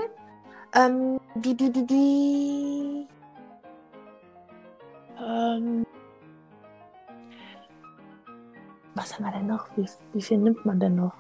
[0.76, 3.08] Ähm, die, die, die, die.
[5.20, 5.86] Ähm,
[8.96, 9.68] was haben wir denn noch?
[9.76, 11.14] Wie, wie viel nimmt man denn noch?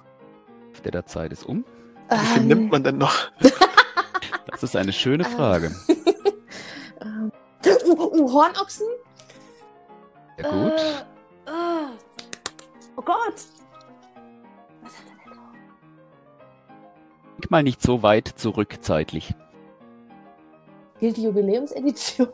[0.83, 1.63] Der der Zeit ist um.
[2.09, 3.31] Wie viel Ähm, nimmt man denn noch?
[4.47, 5.75] Das ist eine schöne Frage.
[7.01, 7.31] ähm,
[7.65, 8.85] uh, uh, Hornochsen?
[10.37, 10.79] Sehr gut.
[10.79, 11.87] Äh, äh,
[12.95, 13.35] oh Gott.
[14.81, 15.53] Was hat er denn noch?
[17.37, 19.33] Denk mal nicht so weit zurück zeitlich.
[20.99, 22.29] Gilt die Jubiläumsedition?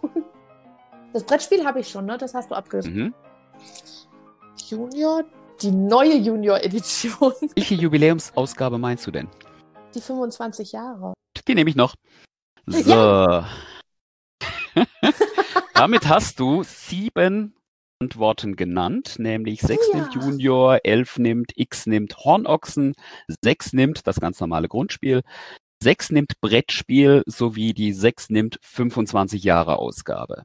[1.13, 2.17] Das Brettspiel habe ich schon, ne?
[2.17, 2.86] Das hast du abgehört.
[2.86, 3.13] Mhm.
[4.67, 5.24] Junior?
[5.62, 7.34] Die neue Junior-Edition.
[7.56, 9.28] Welche Jubiläumsausgabe meinst du denn?
[9.95, 11.13] Die 25 Jahre.
[11.48, 11.95] Die nehme ich noch.
[12.67, 13.43] So.
[15.74, 17.56] Damit hast du sieben
[18.09, 19.97] Antworten genannt, nämlich sechs Ja.
[19.99, 22.93] nimmt Junior, elf nimmt, X nimmt Hornochsen,
[23.43, 25.21] sechs nimmt das ganz normale Grundspiel,
[25.83, 30.43] sechs nimmt Brettspiel sowie die sechs nimmt 25 Jahre Ausgabe.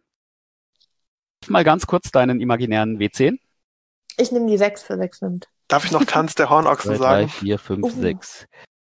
[1.46, 3.38] Mal ganz kurz deinen imaginären W10.
[4.16, 5.48] Ich nehme die 6 für 6 nimmt.
[5.68, 7.28] Darf ich noch Tanz der Hornochsen Zwei, drei, sagen?
[7.28, 7.88] vier, fünf, Oh.
[7.90, 8.46] sechs.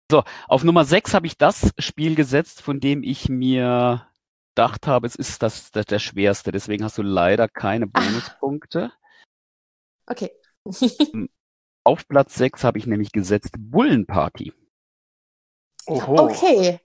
[0.09, 4.07] So, auf Nummer sechs habe ich das Spiel gesetzt, von dem ich mir
[4.55, 6.51] gedacht habe, es ist das, das der schwerste.
[6.51, 7.87] Deswegen hast du leider keine.
[7.87, 8.91] Bonuspunkte.
[10.07, 10.31] Okay.
[11.83, 14.53] Auf Platz sechs habe ich nämlich gesetzt Bullenparty.
[15.87, 16.23] Oho.
[16.23, 16.79] Okay.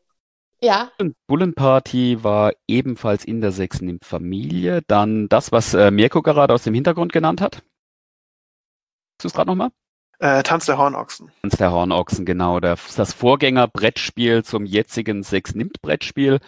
[0.60, 0.90] Ja.
[0.98, 4.82] Und Bullenparty war ebenfalls in der sechsten in Familie.
[4.88, 7.56] Dann das, was äh, Mirko gerade aus dem Hintergrund genannt hat.
[7.56, 9.70] Hast du es gerade nochmal?
[10.18, 11.32] Äh, Tanz der Hornochsen.
[11.40, 12.60] Tanz der Hornochsen, genau.
[12.60, 16.40] Der, das Vorgängerbrettspiel zum jetzigen Sechs-Nimmt-Brettspiel.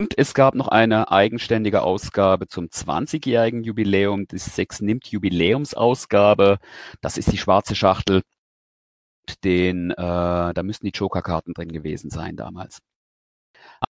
[0.00, 4.26] Und es gab noch eine eigenständige Ausgabe zum 20-jährigen Jubiläum.
[4.26, 6.58] Die 6 nimmt Jubiläumsausgabe.
[7.02, 8.22] Das ist die schwarze Schachtel.
[9.44, 9.94] Den, äh,
[10.54, 12.78] da müssten die Joker-Karten drin gewesen sein damals.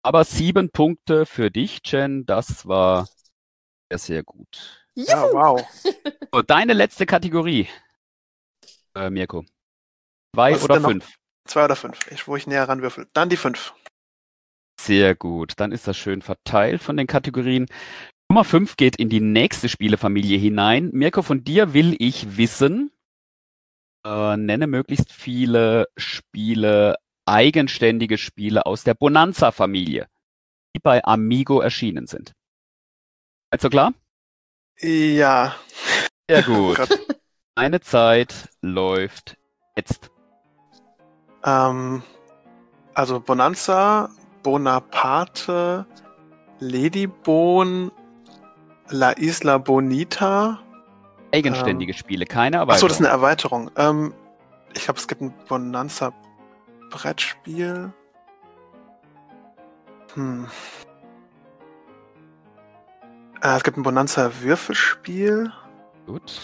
[0.02, 2.26] Aber sieben Punkte für dich, Jen.
[2.26, 3.08] Das war
[3.88, 4.86] sehr, sehr gut.
[4.94, 5.66] Ja, wow.
[6.34, 7.68] So, deine letzte Kategorie,
[8.94, 9.46] äh, Mirko.
[10.34, 10.90] Zwei oder noch?
[10.90, 11.14] fünf?
[11.46, 12.10] Zwei oder fünf.
[12.10, 13.06] Ich, wo ich näher ranwürfel.
[13.14, 13.72] Dann die fünf.
[14.80, 15.54] Sehr gut.
[15.56, 17.66] Dann ist das schön verteilt von den Kategorien.
[18.28, 20.90] Nummer fünf geht in die nächste Spielefamilie hinein.
[20.92, 22.90] Mirko, von dir will ich wissen,
[24.06, 30.08] äh, nenne möglichst viele Spiele, eigenständige Spiele aus der Bonanza-Familie,
[30.74, 32.32] die bei Amigo erschienen sind.
[33.50, 33.94] Also klar?
[34.80, 35.54] Ja.
[36.28, 36.76] Sehr Oh gut.
[36.76, 36.98] Gott.
[37.54, 39.36] Eine Zeit läuft
[39.76, 40.10] jetzt.
[41.44, 42.02] Ähm,
[42.94, 44.10] also Bonanza,
[44.44, 45.84] Bonaparte,
[46.60, 47.90] Ladybone,
[48.90, 50.60] La Isla Bonita.
[51.32, 52.74] Eigenständige Spiele, keine Erweiterung.
[52.74, 53.70] Achso, das ist eine Erweiterung.
[53.76, 54.14] Ähm,
[54.76, 56.12] ich glaube, es gibt ein Bonanza
[56.90, 57.92] Brettspiel.
[60.14, 60.46] Hm.
[63.42, 65.52] Äh, es gibt ein Bonanza Würfelspiel.
[66.06, 66.40] Gut.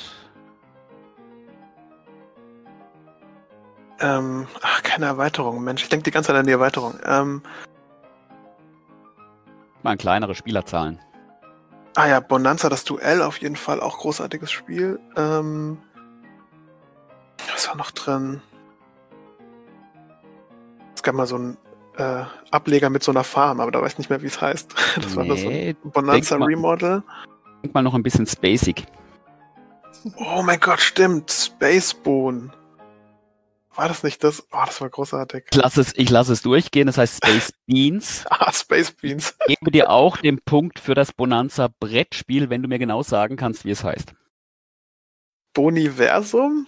[4.00, 5.82] Ähm, ach, keine Erweiterung, Mensch.
[5.82, 6.94] Ich denke die ganze Zeit an die Erweiterung.
[7.04, 7.42] Ähm,
[9.82, 10.98] Mal kleinere Spielerzahlen.
[11.96, 15.00] ah ja, Bonanza, das Duell auf jeden Fall, auch großartiges Spiel.
[15.16, 15.78] Ähm,
[17.52, 18.40] was war noch drin?
[20.94, 21.56] Es gab mal so einen
[21.96, 24.74] äh, Ableger mit so einer Farm, aber da weiß ich nicht mehr, wie es heißt.
[25.00, 27.02] Das war nur so Nee, ein Bonanza denk mal- Remodel.
[27.62, 28.86] denk mal noch ein bisschen spacig.
[30.16, 31.30] Oh mein Gott, stimmt.
[31.30, 32.50] Spacebone.
[33.74, 34.42] War das nicht das?
[34.52, 35.44] Oh, das war großartig.
[35.52, 38.24] Ich lasse es, ich lasse es durchgehen, das heißt Space Beans.
[38.28, 39.36] Ah, Space Beans.
[39.46, 43.36] Ich gebe dir auch den Punkt für das Bonanza Brettspiel, wenn du mir genau sagen
[43.36, 44.12] kannst, wie es heißt.
[45.54, 46.66] Boniversum?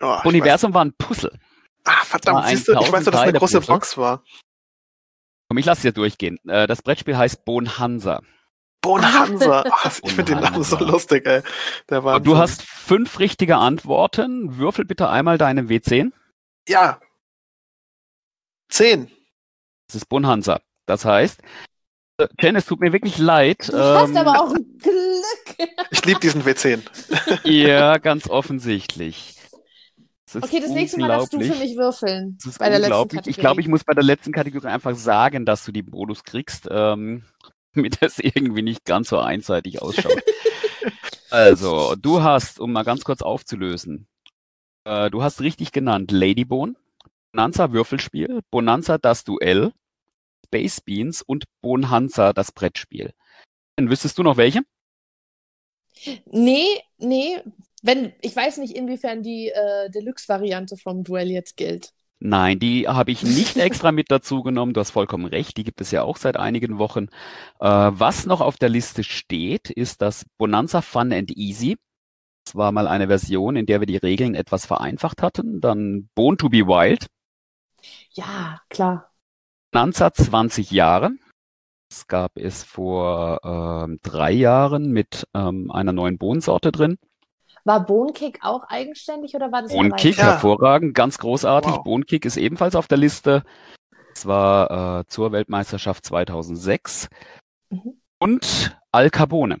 [0.00, 1.38] Oh, ich Universum war ein Puzzle.
[1.84, 3.60] Ah, verdammt, siehst du, ich weiß nur, dass es eine große.
[3.62, 4.22] Box war.
[5.48, 6.38] Komm, ich lasse dir durchgehen.
[6.46, 8.22] Äh, Das Brettspiel heißt Bonhansa.
[8.80, 9.64] Bonanza.
[9.66, 11.42] Oh, ich finde den Namen so lustig, ey.
[11.88, 14.56] Der war Und du hast fünf richtige Antworten.
[14.58, 16.12] Würfel bitte einmal deine W10.
[16.68, 17.00] Ja.
[18.68, 19.10] Zehn.
[19.88, 20.60] Das ist Bonhansa.
[20.86, 21.40] Das heißt,
[22.18, 23.68] äh, Jen, es tut mir wirklich leid.
[23.68, 24.96] Du hast ähm, aber auch ein Glück.
[25.90, 26.80] Ich liebe diesen W10.
[27.44, 29.34] Ja, ganz offensichtlich.
[30.32, 32.38] Das Okay, das nächste Mal darfst du für mich würfeln.
[32.38, 33.08] Das ist bei der letzten.
[33.08, 33.30] Kategorie.
[33.30, 36.68] Ich glaube, ich muss bei der letzten Kategorie einfach sagen, dass du die Bonus kriegst,
[36.70, 37.24] ähm,
[37.74, 40.22] damit das irgendwie nicht ganz so einseitig ausschaut.
[41.30, 44.08] also, du hast, um mal ganz kurz aufzulösen,
[44.84, 46.74] äh, du hast richtig genannt Ladybone,
[47.32, 49.72] Bonanza Würfelspiel, Bonanza das Duell,
[50.46, 53.12] Space Beans und Bonhanza das Brettspiel.
[53.76, 54.62] Dann wüsstest du noch welche?
[56.26, 56.66] Nee,
[56.98, 57.38] nee.
[57.82, 61.92] Wenn, ich weiß nicht, inwiefern die äh, Deluxe-Variante vom Duell jetzt gilt.
[62.22, 64.74] Nein, die habe ich nicht extra mit dazu genommen.
[64.74, 67.06] Du hast vollkommen recht, die gibt es ja auch seit einigen Wochen.
[67.60, 71.78] Äh, was noch auf der Liste steht, ist das Bonanza Fun and Easy.
[72.44, 75.60] Das war mal eine Version, in der wir die Regeln etwas vereinfacht hatten.
[75.60, 77.06] Dann Born to be Wild,
[78.12, 79.10] Ja, klar.
[79.72, 81.12] Bonanza 20 Jahre.
[81.88, 86.98] Das gab es vor ähm, drei Jahren mit ähm, einer neuen Bohnensorte drin.
[87.70, 90.24] War Bohnenkick auch eigenständig oder war das Bohnenkick, Ja.
[90.32, 91.70] hervorragend, ganz großartig.
[91.72, 91.84] Wow.
[91.84, 93.44] Bohnenkick ist ebenfalls auf der Liste.
[94.12, 97.08] Das war äh, zur Weltmeisterschaft 2006.
[97.70, 98.00] Mhm.
[98.18, 99.58] Und Al Carbone.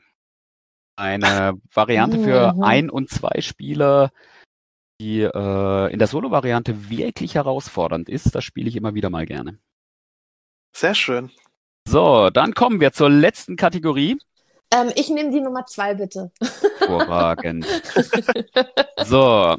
[0.96, 2.62] Eine Variante für Mhm.
[2.64, 4.10] ein- und zwei Spieler,
[5.00, 8.34] die äh, in der Solo-Variante wirklich herausfordernd ist.
[8.34, 9.60] Das spiele ich immer wieder mal gerne.
[10.76, 11.30] Sehr schön.
[11.88, 14.18] So, dann kommen wir zur letzten Kategorie.
[14.72, 16.30] Ähm, ich nehme die Nummer zwei, bitte.
[16.78, 17.66] Hervorragend.
[19.04, 19.56] So.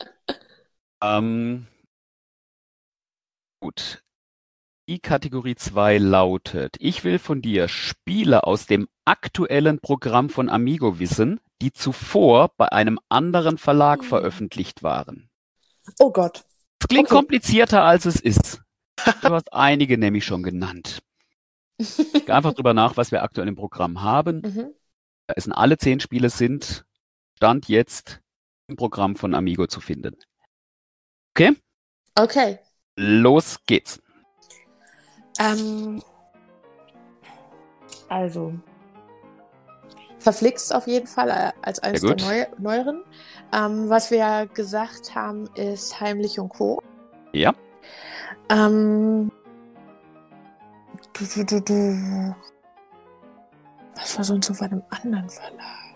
[1.03, 1.67] Ähm,
[3.59, 4.03] gut.
[4.87, 10.99] Die Kategorie 2 lautet, ich will von dir Spiele aus dem aktuellen Programm von Amigo
[10.99, 14.05] wissen, die zuvor bei einem anderen Verlag Mhm.
[14.05, 15.29] veröffentlicht waren.
[15.99, 16.43] Oh Gott.
[16.79, 17.15] Das klingt Okay.
[17.17, 18.61] komplizierter, als es ist.
[19.21, 21.01] Du hast einige nämlich schon genannt.
[21.79, 24.41] Denk Einfach drüber nach, was wir aktuell im Programm haben.
[24.41, 24.73] Mhm.
[25.27, 26.85] Da sind alle zehn Spiele sind
[27.37, 28.21] Stand jetzt
[28.67, 30.15] im Programm von Amigo zu finden.
[32.15, 32.59] Okay.
[32.95, 34.01] Los geht's.
[35.39, 36.03] Ähm,
[38.09, 38.53] also.
[40.19, 42.15] Verflixt auf jeden Fall äh, als eines der.
[42.17, 43.03] Neu neueren.
[43.53, 46.83] Ähm, was wir ja gesagt haben, ist Heimlich und Co.
[47.33, 47.55] Ja.
[48.49, 49.31] Ähm,
[51.13, 52.35] du, du, du,
[54.01, 54.03] du.
[54.03, 55.95] Was war sonst so bei einem anderen Verlag?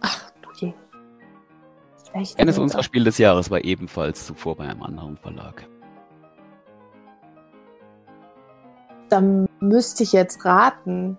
[0.00, 0.72] Ach, du je.
[2.12, 2.38] Echt?
[2.38, 5.66] Eines unserer Spiel des Jahres war ebenfalls zuvor bei einem anderen Verlag.
[9.08, 11.18] Dann müsste ich jetzt raten.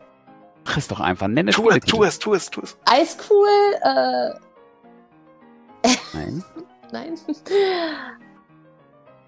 [0.66, 2.78] Mach es doch einfach, nenne Tu es, tu es, tu es, tu es.
[2.86, 3.48] Eiscool,
[3.82, 4.32] äh,
[6.14, 6.44] Nein,
[6.92, 7.20] nein.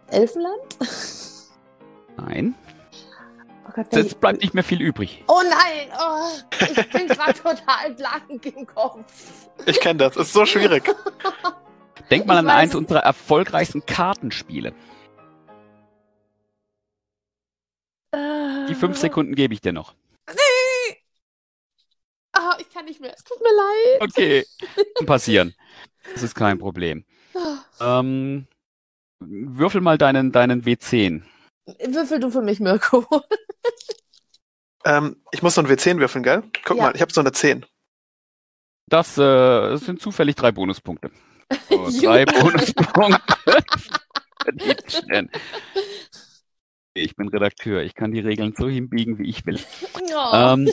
[0.07, 0.77] Elfenland?
[2.17, 2.55] nein.
[3.77, 5.23] Oh Gott, Es bleibt nicht mehr viel übrig.
[5.27, 5.89] Oh nein!
[5.99, 9.05] Oh, ich bin gerade total blank im Kopf.
[9.67, 10.17] Ich kenne das.
[10.17, 10.83] Ist so schwierig.
[12.09, 14.73] Denk mal Ich an eins unserer erfolgreichsten Kartenspiele.
[18.15, 19.93] Die fünf Sekunden gebe ich dir noch.
[20.29, 20.97] Nee!
[22.31, 23.13] Ah, ich kann nicht mehr.
[23.13, 24.01] Es tut mir leid.
[24.09, 24.45] Okay,
[24.95, 25.53] kann passieren.
[26.13, 27.05] Das ist kein Problem.
[27.35, 27.99] Ah.
[27.99, 28.47] Ähm,
[29.19, 31.23] würfel mal deinen, deinen W10.
[31.85, 33.05] Würfel du für mich, Mirko.
[34.85, 36.43] Ähm, ich muss so ein W10 würfeln, gell?
[36.63, 36.83] Guck Ja.
[36.83, 37.65] mal, ich habe so eine 10.
[38.89, 41.11] Das äh, sind zufällig drei Bonuspunkte.
[41.69, 43.21] So, drei Bonuspunkte.
[46.93, 47.83] Ich bin Redakteur.
[47.83, 49.59] Ich kann die Regeln so hinbiegen, wie ich will.
[49.93, 50.33] Oh.
[50.33, 50.69] Ähm,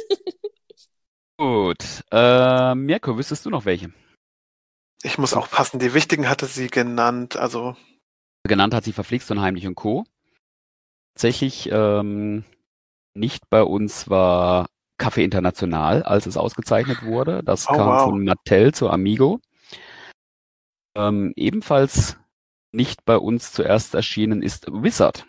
[1.36, 2.02] gut.
[2.10, 3.92] Äh, Mirko, wüsstest du noch welche?
[5.02, 5.78] Ich muss auch passen.
[5.78, 7.36] Die wichtigen hatte sie genannt.
[7.36, 7.76] Also,
[8.48, 10.04] Genannt hat sie Verflixt und Heimlich und Co.
[11.14, 12.44] Tatsächlich ähm,
[13.14, 14.66] nicht bei uns war
[15.00, 17.42] Café International, als es ausgezeichnet wurde.
[17.44, 18.04] Das Oh, kam wow.
[18.04, 19.40] von Mattel zu Amigo.
[20.96, 22.16] Ähm, ebenfalls
[22.72, 25.26] nicht bei uns zuerst erschienen ist Wizard.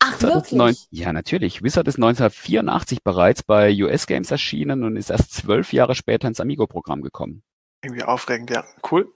[0.00, 0.86] Ach, Wizard wirklich?
[0.90, 1.62] ja, natürlich.
[1.62, 6.40] Wizard ist 1984 bereits bei US Games erschienen und ist erst zwölf Jahre später ins
[6.40, 7.42] Amigo-Programm gekommen.
[7.82, 8.64] irgendwie aufregend, ja.
[8.90, 9.10] Cool.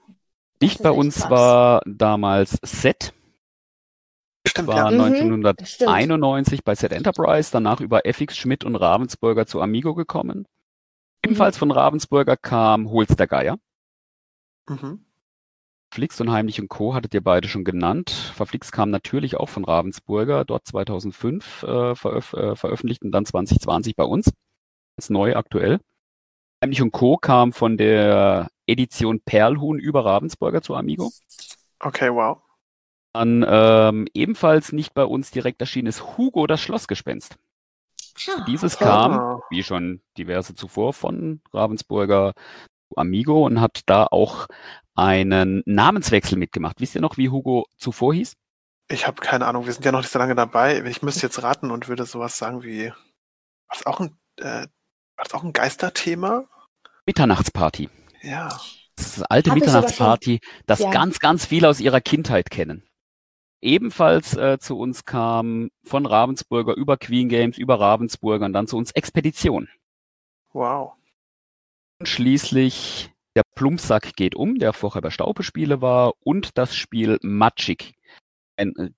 [0.61, 1.29] Nicht ist bei uns krass.
[1.31, 3.13] war damals Set,
[4.47, 4.91] Stimmt, war ja.
[4.91, 5.01] Mhm.
[5.45, 10.47] 1991 bei Set Enterprise, danach über FX Schmidt und Ravensburger zu Amigo gekommen.
[11.23, 13.57] Ebenfalls von Ravensburger kam Holz der Geier.
[14.67, 15.05] Mhm.
[15.93, 16.95] Flix und Heimlich und Co.
[16.95, 18.09] hattet ihr beide schon genannt.
[18.09, 23.95] Verflix kam natürlich auch von Ravensburger, dort 2005 äh, veröf äh, veröffentlicht und dann 2020
[23.95, 24.31] bei uns.
[24.95, 25.79] Ganz neu, aktuell.
[26.63, 27.17] Heimlich und Co.
[27.17, 31.11] kam von der Edition Perlhuhn über Ravensburger zu Amigo.
[31.79, 32.37] Okay, wow.
[33.13, 37.35] Dann ähm, ebenfalls nicht bei uns direkt erschienen ist Hugo das Schlossgespenst.
[38.29, 38.85] Ah, Dieses okay.
[38.85, 39.39] kam, Ah.
[39.49, 42.33] wie schon diverse zuvor, von Ravensburger
[42.89, 44.47] zu Amigo und hat da auch
[44.95, 46.79] einen Namenswechsel mitgemacht.
[46.79, 48.33] Wisst ihr noch, wie Hugo zuvor hieß?
[48.89, 50.83] Ich habe keine Ahnung, wir sind ja noch nicht so lange dabei.
[50.85, 52.95] Ich müsste jetzt raten und würde sowas sagen wie, war
[53.69, 54.43] das auch ein, äh,
[55.15, 56.45] war das auch ein Geisterthema?
[57.05, 57.89] Mitternachtsparty.
[58.21, 58.49] Ja.
[58.97, 60.91] Das ist das alte Hab Mitternachtsparty, das Ja.
[60.91, 62.83] ganz, ganz viele aus ihrer Kindheit kennen.
[63.61, 68.77] Ebenfalls äh, zu uns kam von Ravensburger über Queen Games, über Ravensburger und dann zu
[68.77, 69.69] uns Expedition.
[70.53, 70.93] Wow.
[71.99, 77.93] Und schließlich der Plumpsack geht um, der vorher bei Staupe-Spiele war, und das Spiel Magic.
[78.57, 78.89] Ein äh,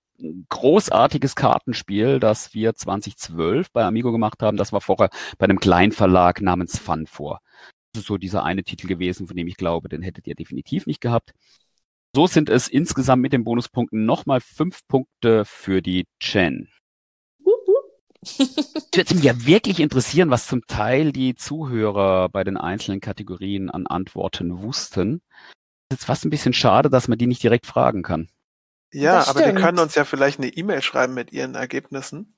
[0.49, 4.57] großartiges Kartenspiel, das wir 2012 bei Amigo gemacht haben.
[4.57, 7.41] Das war vorher bei einem Kleinverlag namens Fun vor.
[7.91, 10.87] Das ist so dieser eine Titel gewesen, von dem ich glaube, den hättet ihr definitiv
[10.87, 11.33] nicht gehabt.
[12.15, 16.69] So sind es insgesamt mit den Bonuspunkten nochmal fünf Punkte für die Chen.
[18.95, 23.87] Würde mich ja wirklich interessieren, was zum Teil die Zuhörer bei den einzelnen Kategorien an
[23.87, 25.21] Antworten wussten.
[25.89, 28.29] Es ist fast ein bisschen schade, dass man die nicht direkt fragen kann.
[28.93, 32.35] Ja, Das aber die können uns ja vielleicht eine E-Mail schreiben mit ihren Ergebnissen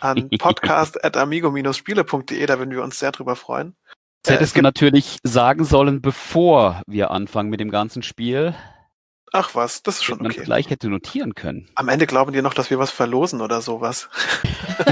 [0.00, 3.76] an podcast.amigo-spiele.de, da würden wir uns sehr drüber freuen.
[4.22, 8.54] Das Äh, hättest es du natürlich sagen sollen, bevor wir anfangen mit dem ganzen Spiel,
[9.32, 10.44] Ach was, das ist schon damit man okay.
[10.44, 11.68] gleich hätte notieren können.
[11.74, 14.08] Am Ende glauben die noch, dass wir was verlosen oder sowas.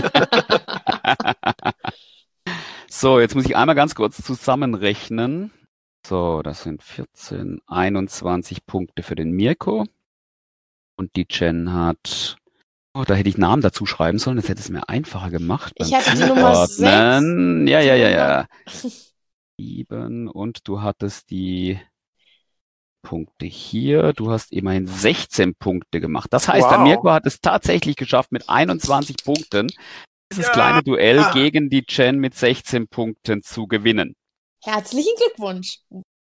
[2.88, 5.52] so, jetzt muss ich einmal ganz kurz zusammenrechnen.
[6.06, 9.86] So, das sind 14, 21 Punkte für den Mirko.
[10.96, 12.36] Und die Jen hat.
[12.94, 15.74] Oh, da hätte ich Namen dazu schreiben sollen, das hätte es mir einfacher gemacht.
[15.76, 17.66] Ich beim hatte die Nummer Zuordnen.
[17.66, 18.46] Ja, ja, ja, ja.
[18.66, 19.12] Nummer-
[19.58, 21.80] Sieben und du hattest die
[23.06, 24.12] Punkte hier.
[24.14, 26.32] Du hast immerhin 16 Punkte gemacht.
[26.32, 26.84] Das heißt, der Wow.
[26.88, 29.68] Mirko hat es tatsächlich geschafft mit 21 Punkten
[30.32, 30.52] dieses Ja.
[30.52, 31.30] kleine Duell Ah.
[31.32, 34.16] gegen die Chen mit 16 Punkten zu gewinnen.
[34.64, 35.78] Herzlichen Glückwunsch.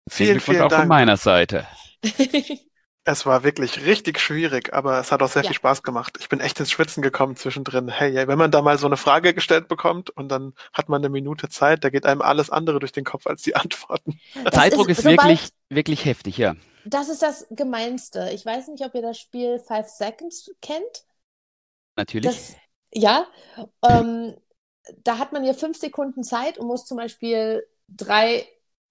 [0.09, 0.89] Vielen, Glückwunsch vielen auch von Dank.
[0.89, 1.67] meiner Seite.
[3.05, 5.49] Es war wirklich richtig schwierig, aber es hat auch sehr Ja.
[5.49, 6.19] viel Spaß gemacht.
[6.21, 7.89] Ich bin echt ins Schwitzen gekommen zwischendrin.
[7.89, 11.01] Hey, ey, wenn man da mal so eine Frage gestellt bekommt und dann hat man
[11.01, 14.21] eine Minute Zeit, da geht einem alles andere durch den Kopf als die Antworten.
[14.45, 16.55] Das Zeitdruck ist, sobald- wirklich, wirklich heftig, ja.
[16.85, 18.31] Das ist das Gemeinste.
[18.33, 21.05] Ich weiß nicht, ob ihr das Spiel Five Seconds kennt.
[21.97, 22.27] Natürlich.
[22.27, 22.57] Das,
[22.93, 23.27] ja,
[23.87, 24.35] ähm,
[25.05, 28.47] da hat man ja fünf Sekunden Zeit und muss zum Beispiel drei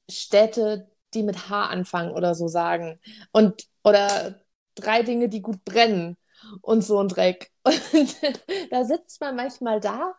[0.09, 2.99] Städte, die mit H anfangen oder so sagen.
[3.31, 4.39] Und, oder
[4.75, 6.17] drei Dinge, die gut brennen
[6.61, 7.51] und so ein Dreck.
[7.63, 10.15] Und da sitzt man manchmal da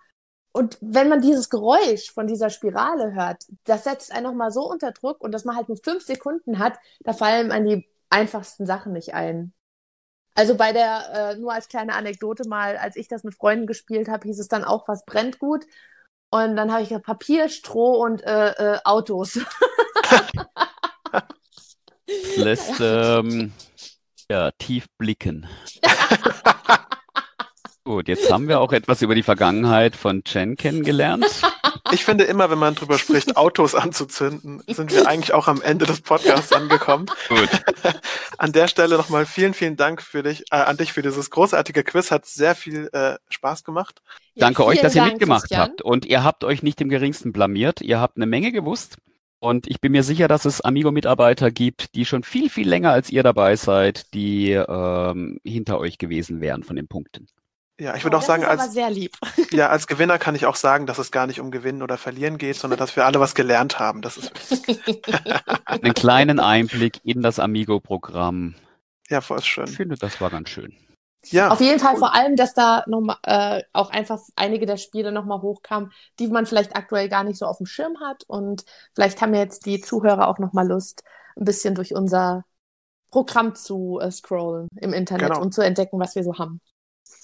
[0.53, 4.91] und wenn man dieses Geräusch von dieser Spirale hört, das setzt einen nochmal so unter
[4.93, 8.93] Druck und dass man halt nur fünf Sekunden hat, da fallen einem die einfachsten Sachen
[8.93, 9.53] nicht ein.
[10.35, 14.09] Also bei der, äh, nur als kleine Anekdote mal, als ich das mit Freunden gespielt
[14.09, 15.67] habe, hieß es dann auch, was brennt gut.
[16.31, 19.39] Und dann habe ich gesagt, Papier, Stroh und äh, äh, Autos.
[22.37, 23.53] lässt ähm,
[24.31, 25.47] ja, tief blicken.
[27.85, 31.27] Gut, jetzt haben wir auch etwas über die Vergangenheit von Jen kennengelernt.
[31.93, 35.87] Ich finde immer, wenn man drüber spricht, Autos anzuzünden, sind wir eigentlich auch am Ende
[35.87, 37.07] des Podcasts angekommen.
[37.29, 37.49] Gut.
[38.39, 41.83] An der Stelle nochmal vielen, vielen Dank für dich, äh, an dich für dieses großartige
[41.83, 42.11] Quiz.
[42.11, 44.03] Hat sehr viel äh, Spaß gemacht.
[44.35, 45.61] Ja, Danke euch, dass ihr Dank, mitgemacht Christian.
[45.61, 45.83] habt.
[45.83, 47.81] Und ihr habt euch nicht im geringsten blamiert.
[47.81, 48.99] Ihr habt eine Menge gewusst.
[49.41, 53.09] Und ich bin mir sicher, dass es Amigo-Mitarbeiter gibt, die schon viel, viel länger als
[53.09, 57.27] ihr dabei seid, die ähm, hinter euch gewesen wären von den Punkten.
[57.81, 58.75] Ja, ich würde oh, auch sagen, als,
[59.53, 62.37] ja, als Gewinner kann ich auch sagen, dass es gar nicht um Gewinnen oder Verlieren
[62.37, 64.03] geht, sondern dass wir alle was gelernt haben.
[64.03, 64.33] Das ist
[65.65, 68.55] Einen kleinen Einblick in das Amigo-Programm.
[69.09, 69.65] Ja, voll schön.
[69.65, 70.75] Ich finde, das war ganz schön.
[71.27, 71.51] Ja.
[71.51, 75.13] Auf jeden Fall vor allem, dass da noch mal, äh, auch einfach einige der Spiele
[75.13, 78.25] nochmal hochkamen, die man vielleicht aktuell gar nicht so auf dem Schirm hat.
[78.27, 78.65] Und
[78.95, 81.03] vielleicht haben jetzt die Zuhörer auch nochmal Lust,
[81.37, 82.45] ein bisschen durch unser
[83.11, 85.43] Programm zu äh, scrollen im Internet genau.
[85.43, 86.61] und zu entdecken, was wir so haben.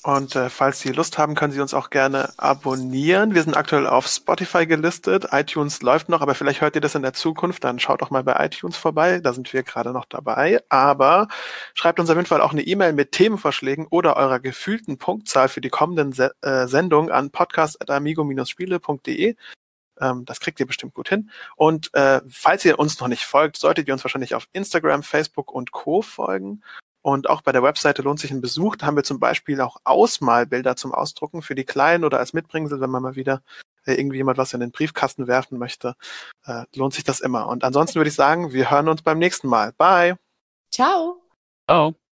[0.07, 3.35] Und äh, falls Sie Lust haben, können Sie uns auch gerne abonnieren.
[3.35, 5.27] Wir sind aktuell auf Spotify gelistet.
[5.33, 7.65] iTunes läuft noch, aber vielleicht hört ihr das in der Zukunft.
[7.65, 9.19] Dann schaut doch mal bei iTunes vorbei.
[9.19, 10.61] Da sind wir gerade noch dabei.
[10.69, 11.27] Aber
[11.75, 15.61] schreibt uns auf jeden Fall auch eine E-Mail mit Themenvorschlägen oder eurer gefühlten Punktzahl für
[15.61, 19.35] die kommenden Se äh, Sendungen an podcast.amigo-spiele.de.
[20.01, 21.33] Ähm, das kriegt ihr bestimmt gut hin.
[21.57, 25.53] Und äh, falls ihr uns noch nicht folgt, solltet ihr uns wahrscheinlich auf Instagram, Facebook
[25.53, 26.01] und Co.
[26.01, 26.63] folgen.
[27.07, 28.75] Und auch bei der Webseite lohnt sich ein Besuch.
[28.75, 32.81] Da haben wir zum Beispiel auch Ausmalbilder zum Ausdrucken für die Kleinen oder als Mitbringsel,
[32.81, 33.43] wenn man mal wieder
[33.85, 35.95] äh, irgendwie jemand was in den Briefkasten werfen möchte.
[36.47, 37.47] Äh, lohnt sich das immer.
[37.47, 39.73] Und ansonsten würde ich sagen, wir hören uns beim nächsten Mal.
[39.79, 40.17] Bye.
[40.73, 41.23] Ciao.
[41.69, 41.97] Ciao.